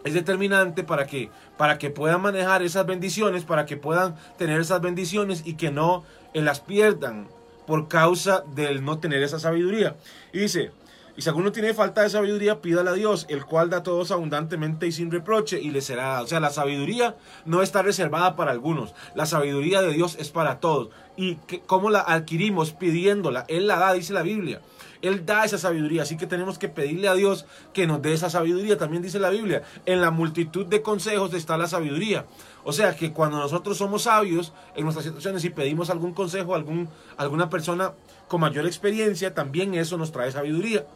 Es 0.05 0.15
determinante 0.15 0.83
para 0.83 1.07
que, 1.07 1.31
para 1.57 1.79
que 1.79 1.91
puedan 1.91 2.21
manejar 2.23 2.63
esas 2.63 2.87
bendiciones, 2.87 3.45
para 3.45 3.67
que 3.67 3.77
puedan 3.77 4.17
tener 4.37 4.61
esas 4.61 4.81
bendiciones 4.81 5.43
y 5.45 5.55
que 5.55 5.71
no 5.71 6.05
las 6.35 6.61
pierdan 6.61 7.29
por 7.67 7.87
causa 7.89 8.43
del 8.55 8.85
no 8.85 8.99
tener 8.99 9.23
esa 9.23 9.39
sabiduría. 9.39 9.97
Y 10.33 10.41
dice, 10.41 10.73
y 11.17 11.23
si 11.23 11.29
alguno 11.29 11.53
tiene 11.53 11.75
falta 11.75 12.03
de 12.03 12.11
sabiduría, 12.11 12.61
pídale 12.61 12.91
a 12.91 12.95
Dios, 12.95 13.27
el 13.29 13.45
cual 13.45 13.69
da 13.69 13.79
a 13.79 13.83
todos 13.83 14.11
abundantemente 14.11 14.87
y 14.87 14.93
sin 14.93 15.11
reproche, 15.11 15.61
y 15.61 15.71
le 15.71 15.83
será 15.83 16.05
dado. 16.05 16.25
O 16.25 16.27
sea, 16.27 16.41
la 16.41 16.51
sabiduría 16.51 17.17
no 17.45 17.61
está 17.61 17.83
reservada 17.83 18.35
para 18.35 18.51
algunos. 18.51 18.95
La 19.15 19.27
sabiduría 19.27 19.83
de 19.83 19.93
Dios 19.93 20.17
es 20.19 20.31
para 20.31 20.59
todos. 20.59 20.89
¿Y 21.17 21.37
cómo 21.67 21.91
la 21.91 22.01
adquirimos? 22.01 22.73
Pidiéndola. 22.73 23.45
Él 23.49 23.67
la 23.67 23.79
da, 23.79 23.93
dice 23.93 24.15
la 24.15 24.23
Biblia. 24.23 24.63
Él 25.03 25.27
da 25.27 25.45
esa 25.45 25.59
sabiduría, 25.59 26.03
así 26.03 26.17
que 26.17 26.29
tenemos 26.29 26.59
que 26.59 26.69
pedirle 26.69 27.09
a 27.09 27.15
Dios 27.15 27.45
que 27.75 27.87
nos 27.87 28.01
dé 28.01 28.15
esa 28.15 28.31
sabiduría. 28.31 28.79
También 28.79 29.03
dice 29.03 29.19
la 29.19 29.31
Biblia, 29.31 29.65
en 29.85 30.01
la 30.01 30.11
multitud 30.13 30.65
de 30.65 30.81
consejos 30.81 31.35
está 31.35 31.59
la 31.59 31.67
sabiduría. 31.67 32.25
O 32.65 32.73
sea 32.73 32.97
que 32.97 33.13
cuando 33.13 33.39
nosotros 33.39 33.77
somos 33.77 34.03
sabios 34.03 34.53
en 34.77 34.85
nuestras 34.85 35.05
situaciones 35.05 35.45
y 35.45 35.51
pedimos 35.51 35.91
algún 35.91 36.15
consejo 36.15 36.55
a 36.55 36.57
algún, 36.57 36.89
alguna 37.17 37.51
persona 37.51 37.93
con 38.29 38.41
mayor 38.41 38.65
experiencia, 38.65 39.35
también 39.35 39.75
eso 39.75 39.99
nos 39.99 40.13
trae 40.13 40.31
sabiduría. 40.31 40.87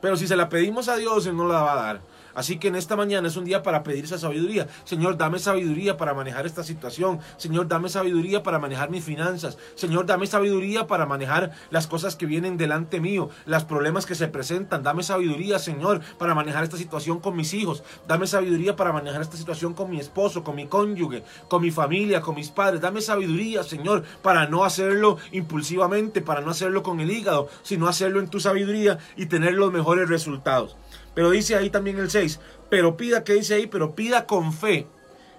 Pero 0.00 0.16
si 0.16 0.26
se 0.26 0.36
la 0.36 0.48
pedimos 0.48 0.88
a 0.88 0.96
Dios, 0.96 1.26
Él 1.26 1.36
no 1.36 1.48
la 1.48 1.62
va 1.62 1.72
a 1.72 1.76
dar. 1.76 2.00
Así 2.38 2.56
que 2.58 2.68
en 2.68 2.76
esta 2.76 2.94
mañana 2.94 3.26
es 3.26 3.36
un 3.36 3.44
día 3.44 3.64
para 3.64 3.82
pedir 3.82 4.04
esa 4.04 4.16
sabiduría. 4.16 4.68
Señor, 4.84 5.18
dame 5.18 5.40
sabiduría 5.40 5.96
para 5.96 6.14
manejar 6.14 6.46
esta 6.46 6.62
situación. 6.62 7.18
Señor, 7.36 7.66
dame 7.66 7.88
sabiduría 7.88 8.44
para 8.44 8.60
manejar 8.60 8.90
mis 8.90 9.02
finanzas. 9.02 9.58
Señor, 9.74 10.06
dame 10.06 10.28
sabiduría 10.28 10.86
para 10.86 11.04
manejar 11.04 11.50
las 11.70 11.88
cosas 11.88 12.14
que 12.14 12.26
vienen 12.26 12.56
delante 12.56 13.00
mío, 13.00 13.28
los 13.44 13.64
problemas 13.64 14.06
que 14.06 14.14
se 14.14 14.28
presentan. 14.28 14.84
Dame 14.84 15.02
sabiduría, 15.02 15.58
Señor, 15.58 16.00
para 16.16 16.32
manejar 16.32 16.62
esta 16.62 16.76
situación 16.76 17.18
con 17.18 17.34
mis 17.34 17.52
hijos. 17.54 17.82
Dame 18.06 18.28
sabiduría 18.28 18.76
para 18.76 18.92
manejar 18.92 19.20
esta 19.20 19.36
situación 19.36 19.74
con 19.74 19.90
mi 19.90 19.98
esposo, 19.98 20.44
con 20.44 20.54
mi 20.54 20.68
cónyuge, 20.68 21.24
con 21.48 21.60
mi 21.60 21.72
familia, 21.72 22.20
con 22.20 22.36
mis 22.36 22.50
padres. 22.50 22.80
Dame 22.80 23.00
sabiduría, 23.00 23.64
Señor, 23.64 24.04
para 24.22 24.46
no 24.46 24.64
hacerlo 24.64 25.16
impulsivamente, 25.32 26.22
para 26.22 26.40
no 26.40 26.52
hacerlo 26.52 26.84
con 26.84 27.00
el 27.00 27.10
hígado, 27.10 27.48
sino 27.64 27.88
hacerlo 27.88 28.20
en 28.20 28.28
tu 28.28 28.38
sabiduría 28.38 28.98
y 29.16 29.26
tener 29.26 29.54
los 29.54 29.72
mejores 29.72 30.08
resultados. 30.08 30.76
Pero 31.18 31.30
dice 31.30 31.56
ahí 31.56 31.68
también 31.68 31.98
el 31.98 32.12
6, 32.12 32.38
pero 32.70 32.96
pida, 32.96 33.24
¿qué 33.24 33.32
dice 33.32 33.54
ahí? 33.54 33.66
Pero 33.66 33.96
pida 33.96 34.24
con 34.24 34.52
fe, 34.52 34.86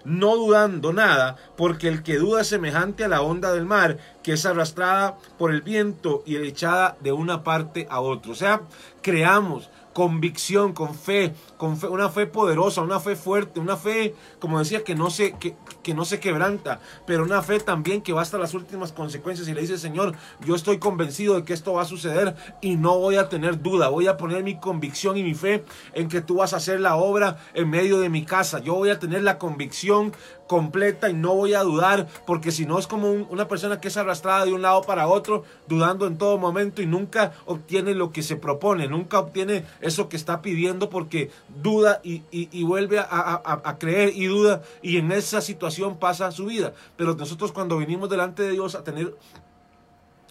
no 0.04 0.36
dudando 0.36 0.92
nada, 0.92 1.38
porque 1.56 1.88
el 1.88 2.04
que 2.04 2.18
duda 2.18 2.42
es 2.42 2.48
semejante 2.48 3.06
a 3.06 3.08
la 3.08 3.22
onda 3.22 3.54
del 3.54 3.66
mar, 3.66 3.98
que 4.22 4.34
es 4.34 4.46
arrastrada 4.46 5.18
por 5.38 5.52
el 5.52 5.62
viento 5.62 6.22
y 6.26 6.36
echada 6.36 6.98
de 7.00 7.14
una 7.14 7.46
parte 7.46 7.88
a 7.90 8.02
otra. 8.02 8.34
O 8.34 8.36
sea, 8.36 8.64
creamos 9.02 9.70
convicción, 10.00 10.72
con 10.72 10.96
fe, 10.96 11.34
con 11.58 11.76
fe, 11.76 11.88
una 11.90 12.08
fe 12.08 12.26
poderosa, 12.26 12.80
una 12.80 13.02
fe 13.02 13.18
fuerte, 13.18 13.60
una 13.60 13.76
fe, 13.76 14.16
como 14.40 14.58
decía, 14.58 14.82
que 14.82 14.96
no 14.96 15.10
se, 15.10 15.34
que, 15.34 15.58
que 15.84 15.94
no 15.94 16.06
se 16.06 16.22
quebranta, 16.22 16.80
pero 17.06 17.22
una 17.26 17.42
fe 17.42 17.60
también 17.60 18.02
que 18.02 18.14
va 18.14 18.22
hasta 18.22 18.38
las 18.38 18.54
últimas 18.54 18.94
consecuencias 18.94 19.50
y 19.50 19.54
le 19.54 19.60
dice, 19.60 19.78
Señor, 19.78 20.16
yo 20.46 20.56
estoy 20.56 20.80
convencido 20.80 21.36
de 21.36 21.44
que 21.44 21.52
esto 21.52 21.74
va 21.74 21.82
a 21.82 21.86
suceder 21.86 22.34
y 22.62 22.78
no 22.78 22.98
voy 22.98 23.18
a 23.18 23.28
tener 23.28 23.62
duda, 23.62 23.90
voy 23.90 24.08
a 24.08 24.16
poner 24.16 24.42
mi 24.42 24.58
convicción 24.58 25.18
y 25.18 25.24
mi 25.24 25.34
fe 25.34 25.66
en 25.94 26.08
que 26.08 26.22
tú 26.22 26.36
vas 26.36 26.54
a 26.54 26.58
hacer 26.58 26.80
la 26.80 26.96
obra 26.96 27.38
en 27.54 27.70
medio 27.70 28.00
de 28.00 28.08
mi 28.08 28.24
casa, 28.24 28.60
yo 28.60 28.76
voy 28.76 28.92
a 28.92 29.00
tener 29.00 29.24
la 29.24 29.38
convicción 29.38 30.14
completa 30.50 31.12
y 31.12 31.14
no 31.14 31.36
voy 31.36 31.54
a 31.54 31.62
dudar, 31.62 32.08
porque 32.26 32.52
si 32.52 32.66
no 32.66 32.80
es 32.80 32.88
como 32.88 33.12
una 33.12 33.48
persona 33.48 33.80
que 33.80 33.90
es 33.90 33.98
arrastrada 33.98 34.46
de 34.46 34.52
un 34.52 34.64
lado 34.64 34.82
para 34.82 35.08
otro, 35.08 35.44
dudando 35.68 36.08
en 36.08 36.18
todo 36.18 36.40
momento 36.40 36.82
y 36.82 36.88
nunca 36.88 37.34
obtiene 37.46 37.94
lo 37.94 38.12
que 38.12 38.24
se 38.24 38.36
propone, 38.36 38.88
nunca 38.88 39.20
obtiene 39.20 39.64
eso 39.80 40.10
que 40.10 40.18
está 40.18 40.42
pidiendo 40.42 40.90
porque 40.90 41.30
duda 41.62 42.02
y, 42.04 42.64
vuelve 42.64 42.98
a, 42.98 43.76
creer 43.80 44.12
y 44.16 44.26
duda 44.26 44.64
y 44.82 44.98
en 44.98 45.12
esa 45.12 45.40
situación 45.40 45.98
pasa 46.00 46.32
su 46.32 46.48
vida. 46.48 46.74
Pero 46.98 47.14
nosotros 47.14 47.52
cuando 47.52 47.78
venimos 47.78 48.10
delante 48.10 48.42
de 48.42 48.54
Dios 48.54 48.74
a 48.74 48.84
tener 48.84 49.16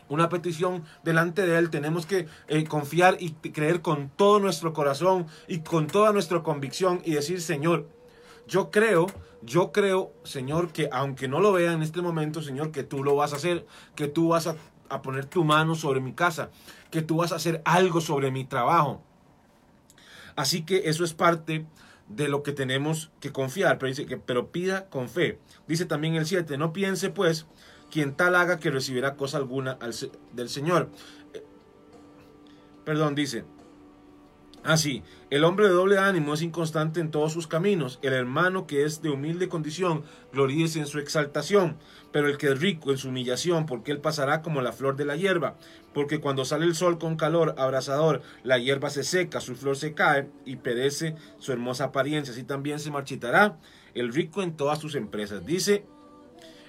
una 0.09 0.29
petición 0.29 0.83
delante 1.05 1.47
de 1.47 1.59
Él, 1.59 1.71
tenemos 1.71 2.07
que 2.07 2.27
eh, 2.49 2.65
confiar 2.65 3.19
y 3.21 3.31
creer 3.31 3.83
con 3.83 4.11
todo 4.17 4.41
nuestro 4.41 4.73
corazón 4.73 5.29
y 5.47 5.61
con 5.61 5.87
toda 5.87 6.13
nuestra 6.13 6.43
convicción 6.43 7.03
y 7.05 7.13
decir, 7.13 7.41
Señor, 7.41 7.87
yo 8.49 8.71
creo 8.71 9.07
yo 9.43 9.73
creo, 9.73 10.13
Señor, 10.25 10.73
que 10.73 10.89
aunque 10.93 11.29
no 11.29 11.41
lo 11.41 11.53
vea 11.53 11.73
en 11.73 11.83
este 11.83 12.03
momento, 12.03 12.43
Señor, 12.43 12.73
que 12.73 12.83
tú 12.83 13.05
lo 13.05 13.15
vas 13.15 13.33
a 13.33 13.37
hacer, 13.37 13.67
que 13.95 14.09
tú 14.09 14.29
vas 14.29 14.47
a, 14.47 14.57
poner 15.03 15.27
tu 15.27 15.45
mano 15.45 15.75
sobre 15.75 16.01
mi 16.01 16.13
casa, 16.13 16.51
que 16.91 17.03
tú 17.03 17.17
vas 17.17 17.33
a 17.33 17.37
hacer 17.37 17.63
algo 17.65 18.01
sobre 18.01 18.31
mi 18.31 18.45
trabajo. 18.45 19.03
Así 20.35 20.63
que 20.63 20.89
eso 20.89 21.05
es 21.05 21.15
parte 21.15 21.67
de 22.09 22.29
lo 22.29 22.43
que 22.43 22.53
tenemos 22.53 23.11
que 23.21 23.33
confiar, 23.33 23.79
pero 23.79 23.89
dice 23.89 24.07
que 24.07 24.17
pero 24.17 24.51
pida 24.51 24.89
con 24.89 25.09
fe. 25.09 25.39
Dice 25.67 25.85
también 25.85 26.15
el 26.15 26.27
7, 26.27 26.57
no 26.57 26.73
piense 26.73 27.11
pues 27.11 27.47
quien 27.91 28.15
tal 28.15 28.35
haga 28.35 28.59
que 28.59 28.71
recibirá 28.71 29.15
cosa 29.15 29.37
alguna 29.37 29.79
del 30.33 30.49
Señor. 30.49 30.91
Eh, 31.35 31.45
perdón, 32.85 33.15
dice, 33.15 33.45
Así, 34.65 35.03
el 35.31 35.45
hombre 35.45 35.67
de 35.67 35.73
doble 35.73 35.99
ánimo 35.99 36.35
es 36.35 36.43
inconstante 36.43 37.01
en 37.01 37.11
todos 37.11 37.33
sus 37.33 37.47
caminos. 37.47 37.99
El 38.03 38.13
hermano 38.13 38.67
que 38.67 38.85
es 38.85 39.03
de 39.03 39.11
humilde 39.11 39.49
condición 39.49 40.03
gloríese 40.33 40.81
en 40.81 40.87
su 40.87 40.99
exaltación, 40.99 41.77
pero 42.13 42.29
el 42.29 42.39
que 42.39 42.49
es 42.49 42.61
rico 42.61 42.91
en 42.91 42.99
su 42.99 43.09
humillación, 43.09 43.67
porque 43.67 43.93
él 43.93 44.01
pasará 44.01 44.43
como 44.43 44.61
la 44.61 44.73
flor 44.73 44.97
de 44.97 45.05
la 45.05 45.17
hierba. 45.17 45.57
Porque 45.95 46.21
cuando 46.21 46.45
sale 46.45 46.67
el 46.67 46.75
sol 46.75 46.99
con 46.99 47.17
calor 47.17 47.55
abrasador, 47.57 48.21
la 48.43 48.59
hierba 48.59 48.91
se 48.91 49.05
seca, 49.05 49.41
su 49.41 49.55
flor 49.55 49.77
se 49.77 49.95
cae 49.95 50.29
y 50.45 50.57
perece 50.57 51.15
su 51.39 51.53
hermosa 51.53 51.85
apariencia. 51.85 52.33
Así 52.33 52.45
también 52.45 52.79
se 52.79 52.91
marchitará 52.91 53.59
el 53.95 54.13
rico 54.13 54.43
en 54.43 54.57
todas 54.57 54.79
sus 54.79 54.95
empresas. 54.97 55.47
Dice 55.47 55.85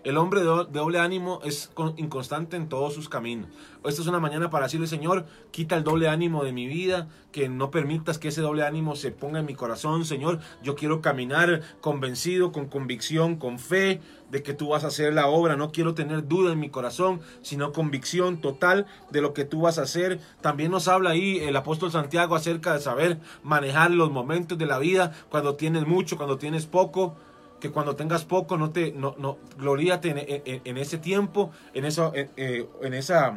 El 0.03 0.17
hombre 0.17 0.39
de 0.41 0.45
doble 0.45 0.99
ánimo 0.99 1.41
es 1.43 1.71
inconstante 1.97 2.55
en 2.55 2.69
todos 2.69 2.93
sus 2.93 3.09
caminos. 3.09 3.47
Esta 3.83 4.01
es 4.01 4.07
una 4.07 4.19
mañana 4.19 4.49
para 4.49 4.65
decirle, 4.65 4.87
Señor, 4.87 5.25
quita 5.51 5.75
el 5.75 5.83
doble 5.83 6.07
ánimo 6.07 6.43
de 6.43 6.53
mi 6.53 6.67
vida, 6.67 7.07
que 7.31 7.49
no 7.49 7.69
permitas 7.69 8.17
que 8.17 8.29
ese 8.29 8.41
doble 8.41 8.63
ánimo 8.63 8.95
se 8.95 9.11
ponga 9.11 9.39
en 9.39 9.45
mi 9.45 9.55
corazón, 9.55 10.05
Señor. 10.05 10.39
Yo 10.63 10.75
quiero 10.75 11.01
caminar 11.01 11.61
convencido, 11.81 12.51
con 12.51 12.67
convicción, 12.67 13.35
con 13.35 13.59
fe 13.59 14.01
de 14.31 14.43
que 14.43 14.53
tú 14.53 14.69
vas 14.69 14.83
a 14.83 14.87
hacer 14.87 15.13
la 15.13 15.27
obra. 15.27 15.55
No 15.55 15.71
quiero 15.71 15.93
tener 15.93 16.27
duda 16.27 16.53
en 16.53 16.59
mi 16.59 16.69
corazón, 16.69 17.21
sino 17.41 17.71
convicción 17.73 18.41
total 18.41 18.85
de 19.11 19.21
lo 19.21 19.33
que 19.33 19.45
tú 19.45 19.61
vas 19.61 19.79
a 19.79 19.83
hacer. 19.83 20.19
También 20.41 20.71
nos 20.71 20.87
habla 20.87 21.11
ahí 21.11 21.39
el 21.39 21.55
apóstol 21.55 21.91
Santiago 21.91 22.35
acerca 22.35 22.73
de 22.73 22.79
saber 22.79 23.19
manejar 23.43 23.91
los 23.91 24.11
momentos 24.11 24.57
de 24.57 24.65
la 24.65 24.79
vida, 24.79 25.13
cuando 25.29 25.55
tienes 25.55 25.85
mucho, 25.85 26.17
cuando 26.17 26.37
tienes 26.37 26.65
poco 26.65 27.15
que 27.59 27.71
cuando 27.71 27.95
tengas 27.95 28.25
poco 28.25 28.57
no 28.57 28.71
te 28.71 28.91
no, 28.91 29.15
no 29.17 29.37
gloríate 29.57 30.63
en, 30.65 30.77
ese 30.77 30.97
tiempo 30.97 31.51
en 31.73 31.85
eso 31.85 32.11
en, 32.15 32.29
eh, 32.37 32.67
en 32.81 32.93
esa 32.93 33.35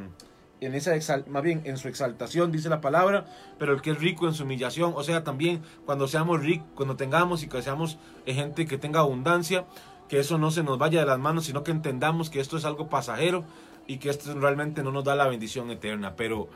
en 0.66 0.74
esa 0.74 0.92
más 1.26 1.42
bien 1.42 1.62
en 1.64 1.76
su 1.76 1.88
exaltación, 1.88 2.52
dice 2.52 2.68
la 2.68 2.80
palabra, 2.80 3.26
pero 3.58 3.72
el 3.72 3.82
que 3.82 3.90
es 3.90 3.98
rico 3.98 4.28
en 4.28 4.34
su 4.34 4.44
humillación, 4.44 4.92
o 4.96 5.02
sea, 5.02 5.24
también 5.24 5.62
cuando 5.84 6.06
seamos 6.06 6.40
ricos, 6.40 6.68
cuando 6.74 6.96
tengamos 6.96 7.42
y 7.42 7.48
que 7.48 7.62
seamos 7.62 7.98
gente 8.26 8.66
que 8.66 8.78
tenga 8.78 9.00
abundancia, 9.00 9.64
que 10.08 10.20
eso 10.20 10.38
no 10.38 10.50
se 10.50 10.62
nos 10.62 10.78
vaya 10.78 11.00
de 11.00 11.06
las 11.06 11.18
manos, 11.18 11.46
sino 11.46 11.64
que 11.64 11.72
entendamos 11.72 12.30
que 12.30 12.40
esto 12.40 12.56
es 12.56 12.64
algo 12.64 12.88
pasajero 12.88 13.44
y 13.86 13.98
que 13.98 14.08
esto 14.08 14.32
realmente 14.38 14.82
no 14.84 14.92
nos 14.92 15.04
da 15.04 15.16
la 15.16 15.26
bendición 15.26 15.70
eterna, 15.70 16.14
pero 16.16 16.48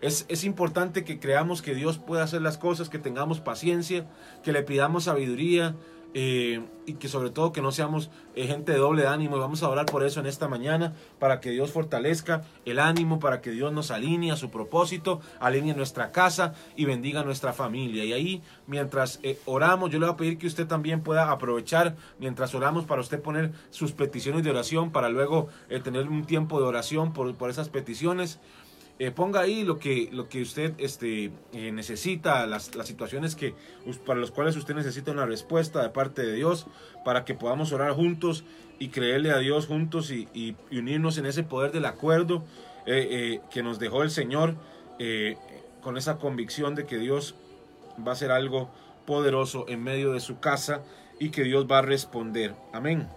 es, 0.00 0.26
es, 0.28 0.42
importante 0.42 1.04
que 1.04 1.20
creamos 1.20 1.62
que 1.62 1.76
Dios 1.76 1.98
puede 1.98 2.22
hacer 2.22 2.42
las 2.42 2.58
cosas, 2.58 2.88
que 2.88 2.98
tengamos 2.98 3.40
paciencia, 3.40 4.06
que 4.42 4.50
le 4.50 4.64
pidamos 4.64 5.04
sabiduría, 5.04 5.76
eh, 6.14 6.62
y 6.84 6.94
que 6.94 7.08
sobre 7.08 7.30
todo 7.30 7.52
que 7.52 7.62
no 7.62 7.70
seamos 7.72 8.10
eh, 8.34 8.46
gente 8.46 8.72
de 8.72 8.78
doble 8.78 9.06
ánimo. 9.06 9.36
Y 9.36 9.40
vamos 9.40 9.62
a 9.62 9.68
orar 9.68 9.86
por 9.86 10.04
eso 10.04 10.20
en 10.20 10.26
esta 10.26 10.48
mañana, 10.48 10.94
para 11.18 11.40
que 11.40 11.50
Dios 11.50 11.70
fortalezca 11.70 12.42
el 12.64 12.78
ánimo, 12.78 13.18
para 13.18 13.40
que 13.40 13.50
Dios 13.50 13.72
nos 13.72 13.90
alinee 13.90 14.32
a 14.32 14.36
su 14.36 14.50
propósito, 14.50 15.20
alinee 15.40 15.74
nuestra 15.74 16.12
casa 16.12 16.54
y 16.76 16.84
bendiga 16.84 17.22
nuestra 17.22 17.52
familia. 17.52 18.04
Y 18.04 18.12
ahí, 18.12 18.42
mientras 18.66 19.20
eh, 19.22 19.38
oramos, 19.46 19.90
yo 19.90 19.98
le 19.98 20.06
voy 20.06 20.14
a 20.14 20.16
pedir 20.16 20.38
que 20.38 20.46
usted 20.46 20.66
también 20.66 21.02
pueda 21.02 21.30
aprovechar, 21.30 21.96
mientras 22.18 22.54
oramos, 22.54 22.84
para 22.84 23.00
usted 23.00 23.20
poner 23.22 23.52
sus 23.70 23.92
peticiones 23.92 24.42
de 24.42 24.50
oración, 24.50 24.90
para 24.90 25.08
luego 25.08 25.48
tener 25.84 26.08
un 26.08 26.24
tiempo 26.24 26.60
de 26.60 26.66
oración 26.66 27.12
por, 27.12 27.34
por 27.36 27.48
esas 27.48 27.68
peticiones. 27.68 28.40
Eh, 28.98 29.10
ponga 29.10 29.40
ahí 29.40 29.64
lo 29.64 29.78
que, 29.78 30.08
lo 30.12 30.28
que 30.28 30.42
usted 30.42 30.74
este, 30.78 31.32
eh, 31.52 31.72
necesita, 31.72 32.46
las, 32.46 32.74
las, 32.74 32.86
situaciones 32.86 33.34
que, 33.34 33.54
para 34.06 34.20
las 34.20 34.30
cuales 34.30 34.56
usted 34.56 34.74
necesita 34.74 35.10
una 35.10 35.26
respuesta 35.26 35.82
de 35.82 35.88
parte 35.88 36.22
de 36.22 36.34
Dios, 36.34 36.66
para 37.04 37.24
que 37.24 37.34
podamos 37.34 37.72
orar 37.72 37.92
juntos 37.92 38.44
y 38.78 38.88
creerle 38.88 39.30
a 39.30 39.38
Dios 39.38 39.66
juntos 39.66 40.10
y, 40.10 40.56
unirnos 40.70 41.18
en 41.18 41.26
ese 41.26 41.42
poder 41.42 41.72
del 41.72 41.86
acuerdo 41.86 42.44
eh, 42.86 43.40
que 43.50 43.62
nos 43.62 43.78
dejó 43.78 44.02
el 44.02 44.10
Señor, 44.10 44.56
con 45.80 45.96
esa 45.96 46.18
convicción 46.18 46.76
de 46.76 46.86
que 46.86 46.96
Dios 46.96 47.34
va 48.06 48.12
a 48.12 48.14
hacer 48.14 48.30
algo 48.30 48.70
poderoso 49.04 49.64
en 49.68 49.82
medio 49.82 50.12
de 50.12 50.20
su 50.20 50.38
casa 50.38 50.82
y 51.18 51.30
que 51.30 51.42
Dios 51.42 51.66
va 51.70 51.78
a 51.78 51.82
responder. 51.82 52.54
Amén. 52.72 53.08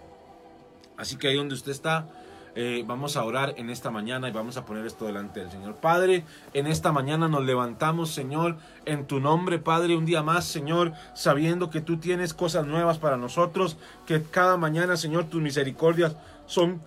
Así 0.97 1.17
que 1.17 1.27
ahí 1.27 1.35
donde 1.35 1.55
usted 1.55 1.71
está, 1.71 2.07
eh, 2.55 2.83
vamos 2.87 3.17
a 3.17 3.23
orar 3.23 3.53
en 3.57 3.69
esta 3.69 3.91
mañana 3.91 4.29
y 4.29 4.31
vamos 4.31 4.55
a 4.55 4.65
poner 4.65 4.85
esto 4.85 5.05
delante 5.05 5.41
del 5.41 5.51
Señor. 5.51 5.75
Padre, 5.75 6.23
en 6.53 6.67
esta 6.67 6.91
mañana 6.91 7.27
nos 7.27 7.43
levantamos, 7.43 8.11
Señor, 8.11 8.57
en 8.85 9.05
tu 9.05 9.19
nombre, 9.19 9.59
Padre, 9.59 9.97
un 9.97 10.05
día 10.05 10.23
más, 10.23 10.45
Señor, 10.45 10.93
sabiendo 11.13 11.69
que 11.69 11.81
tú 11.81 11.97
tienes 11.97 12.33
cosas 12.33 12.65
nuevas 12.65 12.97
para 12.97 13.17
nosotros, 13.17 13.77
que 14.05 14.23
cada 14.23 14.55
mañana, 14.55 14.95
Señor, 14.95 15.25
tus 15.25 15.41
misericordias 15.41 16.15
son 16.45 16.81